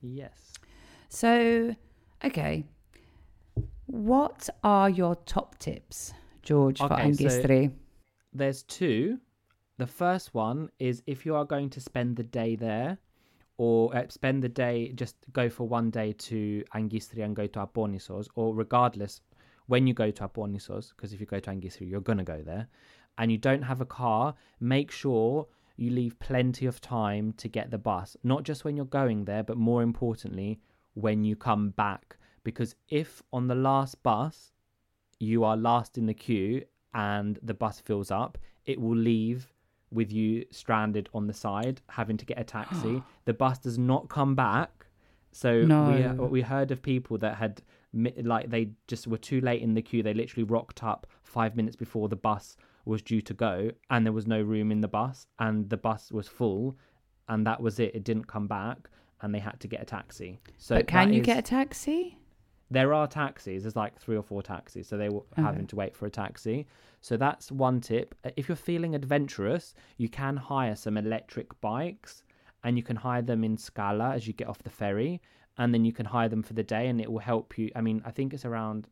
Yes. 0.00 0.52
So, 1.08 1.74
okay. 2.24 2.64
What 3.86 4.48
are 4.62 4.88
your 4.88 5.16
top 5.26 5.58
tips, 5.58 6.12
George, 6.42 6.78
for 6.78 6.92
Okay, 6.92 7.12
so- 7.12 7.24
Agkistri? 7.24 7.72
There's 8.32 8.62
two. 8.62 9.18
The 9.78 9.86
first 9.86 10.34
one 10.34 10.70
is 10.78 11.02
if 11.06 11.26
you 11.26 11.34
are 11.34 11.44
going 11.44 11.70
to 11.70 11.80
spend 11.80 12.16
the 12.16 12.22
day 12.22 12.54
there, 12.54 12.98
or 13.56 13.94
uh, 13.94 14.08
spend 14.08 14.42
the 14.42 14.48
day, 14.48 14.92
just 14.94 15.16
go 15.32 15.48
for 15.50 15.66
one 15.66 15.90
day 15.90 16.12
to 16.12 16.64
Agkistri 16.74 17.24
and 17.24 17.34
go 17.34 17.46
to 17.46 17.58
Aponisos, 17.66 18.28
or 18.34 18.54
regardless, 18.54 19.20
when 19.66 19.86
you 19.86 19.94
go 19.94 20.10
to 20.10 20.28
Aponisos, 20.28 20.90
because 20.94 21.12
if 21.12 21.20
you 21.20 21.26
go 21.26 21.40
to 21.40 21.50
Agkistri, 21.50 21.90
you're 21.90 22.00
going 22.00 22.18
to 22.18 22.24
go 22.24 22.40
there, 22.42 22.68
and 23.18 23.30
you 23.32 23.38
don't 23.38 23.62
have 23.62 23.80
a 23.80 23.84
car, 23.86 24.34
make 24.60 24.90
sure 24.90 25.46
you 25.80 25.90
leave 25.90 26.18
plenty 26.18 26.66
of 26.66 26.80
time 26.80 27.32
to 27.38 27.48
get 27.48 27.70
the 27.70 27.78
bus, 27.78 28.16
not 28.22 28.42
just 28.42 28.64
when 28.64 28.76
you're 28.76 28.84
going 28.84 29.24
there, 29.24 29.42
but 29.42 29.56
more 29.56 29.82
importantly, 29.82 30.60
when 30.94 31.24
you 31.24 31.34
come 31.34 31.70
back. 31.70 32.16
Because 32.44 32.74
if 32.88 33.22
on 33.32 33.48
the 33.48 33.54
last 33.54 34.02
bus 34.02 34.52
you 35.18 35.42
are 35.42 35.56
last 35.56 35.96
in 35.96 36.04
the 36.06 36.14
queue 36.14 36.64
and 36.92 37.38
the 37.42 37.54
bus 37.54 37.80
fills 37.80 38.10
up, 38.10 38.36
it 38.66 38.78
will 38.80 38.96
leave 38.96 39.52
with 39.90 40.12
you 40.12 40.44
stranded 40.50 41.08
on 41.14 41.26
the 41.26 41.32
side, 41.32 41.80
having 41.88 42.16
to 42.18 42.26
get 42.26 42.38
a 42.38 42.44
taxi. 42.44 43.02
the 43.24 43.34
bus 43.34 43.58
does 43.58 43.78
not 43.78 44.08
come 44.08 44.34
back. 44.34 44.86
So 45.32 45.62
No. 45.62 46.14
we 46.20 46.26
we 46.26 46.40
heard 46.42 46.70
of 46.70 46.82
people 46.82 47.16
that 47.18 47.36
had 47.36 47.62
like 47.92 48.50
they 48.50 48.70
just 48.86 49.06
were 49.06 49.18
too 49.18 49.40
late 49.40 49.62
in 49.62 49.74
the 49.74 49.82
queue. 49.82 50.02
They 50.02 50.14
literally 50.14 50.44
rocked 50.44 50.82
up 50.82 51.06
five 51.22 51.56
minutes 51.56 51.76
before 51.76 52.08
the 52.08 52.16
bus 52.16 52.56
was 52.84 53.02
due 53.02 53.20
to 53.22 53.34
go, 53.34 53.70
and 53.90 54.04
there 54.06 54.12
was 54.12 54.26
no 54.26 54.40
room 54.42 54.70
in 54.72 54.80
the 54.80 54.88
bus, 54.88 55.26
and 55.38 55.68
the 55.70 55.76
bus 55.76 56.10
was 56.10 56.28
full, 56.28 56.76
and 57.28 57.46
that 57.46 57.60
was 57.60 57.78
it. 57.78 57.94
It 57.94 58.04
didn't 58.04 58.26
come 58.26 58.46
back, 58.46 58.88
and 59.20 59.34
they 59.34 59.38
had 59.38 59.60
to 59.60 59.68
get 59.68 59.82
a 59.82 59.84
taxi. 59.84 60.40
So 60.58 60.76
but 60.76 60.86
can 60.86 61.12
you 61.12 61.20
is- 61.20 61.26
get 61.26 61.38
a 61.38 61.42
taxi? 61.42 62.16
there 62.72 62.94
are 62.94 63.08
taxis. 63.08 63.62
There's 63.64 63.74
like 63.74 63.98
three 63.98 64.16
or 64.16 64.22
four 64.22 64.42
taxis, 64.44 64.86
so 64.86 64.96
they 64.96 65.08
were 65.08 65.22
having 65.36 65.66
to 65.66 65.76
wait 65.76 65.96
for 65.96 66.06
a 66.06 66.10
taxi. 66.10 66.68
So 67.00 67.16
that's 67.16 67.50
one 67.50 67.80
tip. 67.80 68.14
Uh, 68.24 68.30
If 68.36 68.48
you're 68.48 68.54
feeling 68.54 68.94
adventurous, 68.94 69.74
you 69.96 70.08
can 70.08 70.36
hire 70.36 70.76
some 70.76 70.96
electric 70.96 71.60
bikes, 71.60 72.22
and 72.62 72.76
you 72.76 72.84
can 72.84 72.94
hire 72.96 73.22
them 73.22 73.42
in 73.42 73.56
Scala 73.56 74.10
as 74.14 74.26
you 74.28 74.32
get 74.34 74.46
off 74.46 74.62
the 74.62 74.70
ferry, 74.70 75.20
and 75.58 75.74
then 75.74 75.84
you 75.84 75.92
can 75.92 76.06
hire 76.06 76.28
them 76.28 76.44
for 76.44 76.52
the 76.54 76.62
day, 76.62 76.86
and 76.88 77.00
it 77.00 77.10
will 77.10 77.18
help 77.18 77.58
you. 77.58 77.70
I 77.74 77.80
mean, 77.80 78.02
I 78.04 78.12
think 78.12 78.32
it's 78.32 78.44
around. 78.44 78.86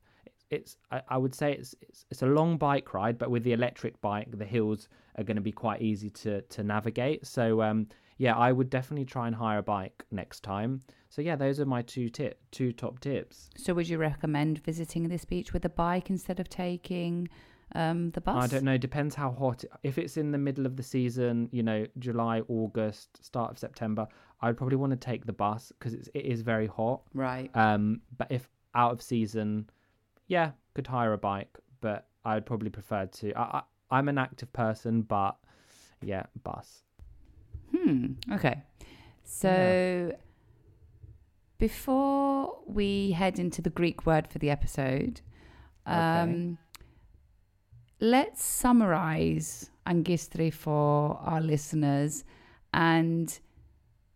It's 0.50 0.76
I, 0.90 1.02
I 1.08 1.18
would 1.18 1.34
say 1.34 1.52
it's, 1.52 1.74
it's 1.82 2.06
it's 2.10 2.22
a 2.22 2.26
long 2.26 2.56
bike 2.56 2.94
ride, 2.94 3.18
but 3.18 3.30
with 3.30 3.42
the 3.42 3.52
electric 3.52 4.00
bike, 4.00 4.28
the 4.30 4.44
hills 4.44 4.88
are 5.16 5.24
going 5.24 5.36
to 5.36 5.42
be 5.42 5.52
quite 5.52 5.82
easy 5.82 6.10
to 6.10 6.42
to 6.42 6.62
navigate. 6.62 7.26
So 7.26 7.62
um, 7.62 7.88
yeah, 8.18 8.36
I 8.36 8.52
would 8.52 8.70
definitely 8.70 9.04
try 9.04 9.26
and 9.26 9.36
hire 9.36 9.58
a 9.58 9.62
bike 9.62 10.04
next 10.10 10.42
time. 10.42 10.80
So 11.08 11.22
yeah, 11.22 11.36
those 11.36 11.60
are 11.60 11.66
my 11.66 11.82
two 11.82 12.08
tip 12.08 12.40
two 12.50 12.72
top 12.72 13.00
tips. 13.00 13.50
So 13.56 13.74
would 13.74 13.88
you 13.88 13.98
recommend 13.98 14.58
visiting 14.64 15.08
this 15.08 15.24
beach 15.24 15.52
with 15.52 15.64
a 15.64 15.70
bike 15.70 16.10
instead 16.10 16.40
of 16.40 16.48
taking 16.48 17.28
um, 17.74 18.10
the 18.10 18.20
bus? 18.20 18.44
I 18.44 18.46
don't 18.46 18.64
know. 18.64 18.76
Depends 18.76 19.14
how 19.14 19.30
hot. 19.30 19.64
If 19.82 19.98
it's 19.98 20.16
in 20.16 20.32
the 20.32 20.38
middle 20.38 20.66
of 20.66 20.76
the 20.76 20.82
season, 20.82 21.48
you 21.52 21.62
know, 21.62 21.86
July, 21.98 22.42
August, 22.48 23.24
start 23.24 23.50
of 23.50 23.58
September, 23.58 24.06
I'd 24.40 24.56
probably 24.56 24.76
want 24.76 24.92
to 24.92 24.96
take 24.96 25.24
the 25.26 25.32
bus 25.32 25.72
because 25.78 25.94
it 25.94 26.24
is 26.24 26.42
very 26.42 26.66
hot. 26.66 27.02
Right. 27.14 27.50
Um, 27.54 28.02
but 28.16 28.28
if 28.30 28.48
out 28.74 28.92
of 28.92 29.02
season, 29.02 29.68
yeah, 30.28 30.52
could 30.74 30.86
hire 30.86 31.12
a 31.12 31.18
bike, 31.18 31.58
but 31.80 32.06
I'd 32.24 32.46
probably 32.46 32.70
prefer 32.70 33.06
to. 33.06 33.32
I, 33.34 33.42
I 33.42 33.62
I'm 33.90 34.08
an 34.08 34.18
active 34.18 34.52
person, 34.52 35.02
but 35.02 35.36
yeah, 36.02 36.26
bus. 36.42 36.82
Hmm. 37.74 38.12
Okay. 38.32 38.62
So 39.24 40.12
before 41.58 42.58
we 42.66 43.12
head 43.12 43.38
into 43.38 43.60
the 43.62 43.70
Greek 43.70 44.06
word 44.06 44.26
for 44.28 44.38
the 44.38 44.50
episode, 44.50 45.20
um, 45.86 46.58
let's 48.00 48.42
summarize 48.42 49.70
Agkistri 49.86 50.52
for 50.52 51.18
our 51.22 51.40
listeners. 51.40 52.24
And 52.72 53.38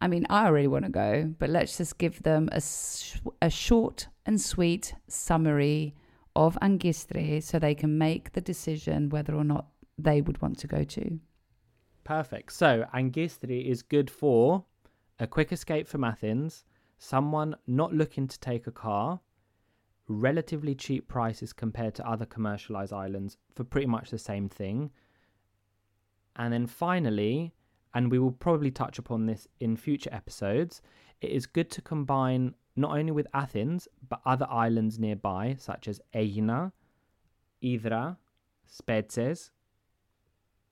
I 0.01 0.09
mean, 0.09 0.27
I 0.29 0.47
already 0.47 0.69
want 0.69 0.85
to 0.85 0.91
go, 0.91 1.35
but 1.39 1.51
let's 1.51 1.77
just 1.79 1.99
give 1.99 2.23
them 2.23 2.49
a, 2.53 2.61
sh- 2.61 3.19
a 3.41 3.51
short 3.51 4.09
and 4.27 4.41
sweet 4.41 4.95
summary 5.09 5.95
of 6.35 6.59
Agkistri 6.63 7.43
so 7.43 7.59
they 7.59 7.75
can 7.75 7.99
make 7.99 8.33
the 8.33 8.41
decision 8.41 9.09
whether 9.11 9.35
or 9.35 9.45
not 9.45 9.67
they 9.99 10.21
would 10.21 10.41
want 10.41 10.59
to 10.59 10.67
go 10.67 10.85
to. 10.85 11.19
Perfect. 12.05 12.53
So 12.53 12.85
Agkistri 12.95 13.67
is 13.67 13.83
good 13.83 14.11
for 14.11 14.65
a 15.19 15.27
quick 15.27 15.53
escape 15.53 15.87
from 15.87 16.05
Athens, 16.05 16.65
someone 16.99 17.55
not 17.67 17.95
looking 17.95 18.27
to 18.27 18.41
take 18.41 18.67
a 18.67 18.73
car, 18.73 19.21
relatively 20.09 20.75
cheap 20.75 21.09
prices 21.09 21.53
compared 21.53 21.95
to 21.95 22.09
other 22.09 22.27
commercialized 22.27 22.93
islands 22.93 23.37
for 23.55 23.65
pretty 23.65 23.87
much 23.87 24.11
the 24.11 24.19
same 24.19 24.49
thing. 24.49 24.91
And 26.37 26.53
then 26.53 26.67
finally, 26.67 27.55
and 27.95 28.11
we 28.11 28.19
will 28.19 28.33
probably 28.33 28.71
touch 28.71 28.99
upon 28.99 29.27
this 29.27 29.47
in 29.61 29.77
future 29.77 30.11
episodes, 30.13 30.81
it 31.21 31.31
is 31.31 31.47
good 31.47 31.71
to 31.71 31.83
combine 31.83 32.55
not 32.77 32.97
only 32.97 33.13
with 33.13 33.27
Athens, 33.35 33.89
but 34.09 34.21
other 34.25 34.47
islands 34.49 34.99
nearby, 34.99 35.57
such 35.59 35.89
as 35.89 36.01
Aegina, 36.15 36.73
Hydra, 37.63 38.19
Spetses, 38.71 39.51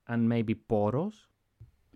and 0.09 0.29
maybe 0.29 0.55
Poros. 0.55 1.27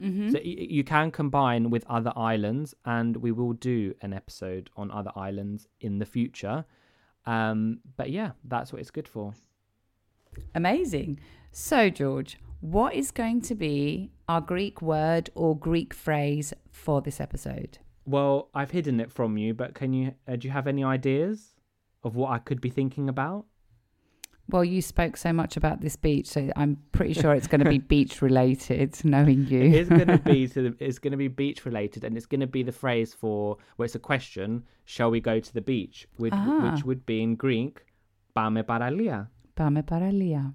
Mm-hmm. 0.00 0.30
So 0.30 0.38
y- 0.38 0.66
you 0.70 0.84
can 0.84 1.10
combine 1.10 1.70
with 1.70 1.84
other 1.88 2.12
islands, 2.16 2.74
and 2.84 3.16
we 3.16 3.32
will 3.32 3.54
do 3.54 3.94
an 4.02 4.12
episode 4.12 4.70
on 4.76 4.90
other 4.90 5.12
islands 5.16 5.68
in 5.80 5.98
the 5.98 6.06
future. 6.06 6.64
Um, 7.26 7.80
but 7.96 8.10
yeah, 8.10 8.32
that's 8.44 8.72
what 8.72 8.80
it's 8.80 8.90
good 8.90 9.08
for. 9.08 9.32
Amazing. 10.54 11.20
So, 11.52 11.88
George, 11.88 12.38
what 12.60 12.94
is 12.94 13.10
going 13.10 13.40
to 13.42 13.54
be 13.54 14.10
our 14.28 14.40
Greek 14.40 14.82
word 14.82 15.30
or 15.34 15.56
Greek 15.56 15.94
phrase 15.94 16.52
for 16.70 17.00
this 17.00 17.20
episode? 17.20 17.78
Well, 18.06 18.50
I've 18.54 18.70
hidden 18.70 19.00
it 19.00 19.10
from 19.10 19.36
you, 19.38 19.54
but 19.54 19.74
can 19.74 19.92
you? 19.92 20.14
Uh, 20.28 20.36
do 20.36 20.46
you 20.48 20.52
have 20.52 20.66
any 20.66 20.84
ideas 20.84 21.54
of 22.02 22.16
what 22.16 22.30
I 22.30 22.38
could 22.38 22.60
be 22.60 22.68
thinking 22.70 23.08
about? 23.08 23.46
Well, 24.50 24.62
you 24.64 24.82
spoke 24.82 25.16
so 25.16 25.32
much 25.32 25.56
about 25.56 25.80
this 25.80 25.96
beach, 25.96 26.26
so 26.26 26.50
I'm 26.54 26.76
pretty 26.92 27.14
sure 27.14 27.32
it's 27.32 27.46
going 27.46 27.64
to 27.64 27.70
be 27.70 27.78
beach 27.94 28.20
related, 28.20 28.94
knowing 29.02 29.46
you. 29.46 29.62
It's 29.62 29.88
going 29.88 30.06
to 30.08 30.18
be 30.18 30.46
to 30.54 30.62
the, 30.70 30.76
it's 30.84 30.98
going 30.98 31.12
to 31.12 31.16
be 31.16 31.28
beach 31.28 31.64
related, 31.64 32.04
and 32.04 32.14
it's 32.14 32.26
going 32.26 32.42
to 32.42 32.46
be 32.46 32.62
the 32.62 32.72
phrase 32.72 33.14
for 33.14 33.56
where 33.76 33.86
it's 33.86 33.94
a 33.94 33.98
question: 33.98 34.64
Shall 34.84 35.10
we 35.10 35.20
go 35.20 35.40
to 35.40 35.54
the 35.54 35.62
beach? 35.62 36.06
Which, 36.18 36.34
Ah. 36.34 36.72
which 36.72 36.84
would 36.84 37.06
be 37.06 37.22
in 37.22 37.36
Greek, 37.36 37.86
"Pame 38.34 38.62
paralia." 38.64 39.28
Pame 39.56 39.82
paralia. 39.82 40.52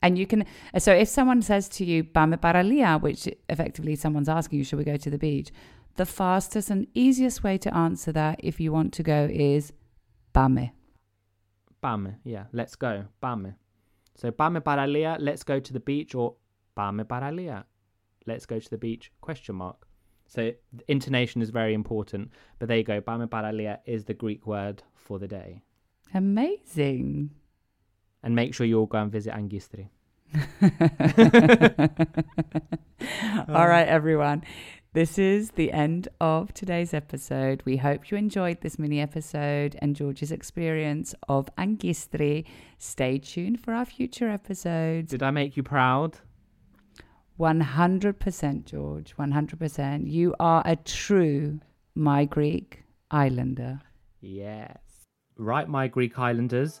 And 0.00 0.16
you 0.16 0.26
can, 0.28 0.44
so 0.78 0.92
if 0.92 1.08
someone 1.08 1.42
says 1.42 1.68
to 1.70 1.84
you, 1.84 2.04
Pame 2.04 2.34
paralia, 2.38 3.00
which 3.02 3.28
effectively 3.48 3.96
someone's 3.96 4.28
asking 4.28 4.58
you, 4.60 4.64
should 4.64 4.78
we 4.78 4.84
go 4.84 4.96
to 4.96 5.10
the 5.10 5.18
beach? 5.18 5.50
The 5.96 6.06
fastest 6.06 6.70
and 6.70 6.86
easiest 6.94 7.42
way 7.42 7.58
to 7.58 7.74
answer 7.74 8.12
that 8.12 8.40
if 8.42 8.60
you 8.60 8.72
want 8.72 8.92
to 8.94 9.02
go 9.02 9.28
is 9.30 9.72
Pame. 10.32 10.70
Pame, 11.82 12.16
yeah, 12.24 12.44
let's 12.52 12.76
go. 12.76 13.04
Pame. 13.20 13.54
So 14.14 14.30
pame 14.30 14.60
paralia, 14.60 15.16
let's 15.20 15.44
go 15.44 15.60
to 15.60 15.72
the 15.72 15.80
beach, 15.80 16.14
or 16.14 16.34
pame 16.76 17.04
paralia, 17.04 17.64
let's 18.26 18.46
go 18.46 18.58
to 18.58 18.70
the 18.70 18.78
beach? 18.78 19.12
Question 19.20 19.56
mark. 19.56 19.86
So 20.26 20.52
intonation 20.88 21.40
is 21.40 21.50
very 21.50 21.74
important, 21.74 22.30
but 22.58 22.68
there 22.68 22.78
you 22.78 22.84
go. 22.84 23.00
Pame 23.00 23.28
paralia 23.28 23.78
is 23.86 24.04
the 24.04 24.14
Greek 24.14 24.46
word 24.46 24.82
for 24.94 25.18
the 25.18 25.28
day. 25.28 25.62
Amazing. 26.14 27.30
And 28.22 28.34
make 28.34 28.54
sure 28.54 28.66
you 28.66 28.80
all 28.80 28.86
go 28.86 28.98
and 28.98 29.12
visit 29.12 29.32
Agkistri. 29.32 29.88
All 33.48 33.66
right, 33.66 33.88
everyone. 33.88 34.44
This 34.94 35.18
is 35.18 35.50
the 35.50 35.70
end 35.70 36.08
of 36.18 36.54
today's 36.54 36.94
episode. 36.94 37.62
We 37.66 37.76
hope 37.76 38.10
you 38.10 38.16
enjoyed 38.16 38.62
this 38.62 38.78
mini 38.78 39.00
episode 39.00 39.76
and 39.82 39.94
George's 39.94 40.32
experience 40.32 41.14
of 41.28 41.50
Agkistri. 41.58 42.46
Stay 42.78 43.18
tuned 43.18 43.60
for 43.60 43.74
our 43.74 43.84
future 43.84 44.30
episodes. 44.30 45.10
Did 45.10 45.22
I 45.22 45.30
make 45.30 45.58
you 45.58 45.62
proud? 45.62 46.16
100%, 47.38 48.64
George. 48.64 49.14
100%. 49.18 50.10
You 50.10 50.34
are 50.40 50.62
a 50.64 50.76
true 50.76 51.60
My 51.94 52.24
Greek 52.24 52.82
Islander. 53.10 53.82
Yes. 54.22 54.78
Right, 55.36 55.68
my 55.68 55.86
Greek 55.86 56.18
Islanders, 56.18 56.80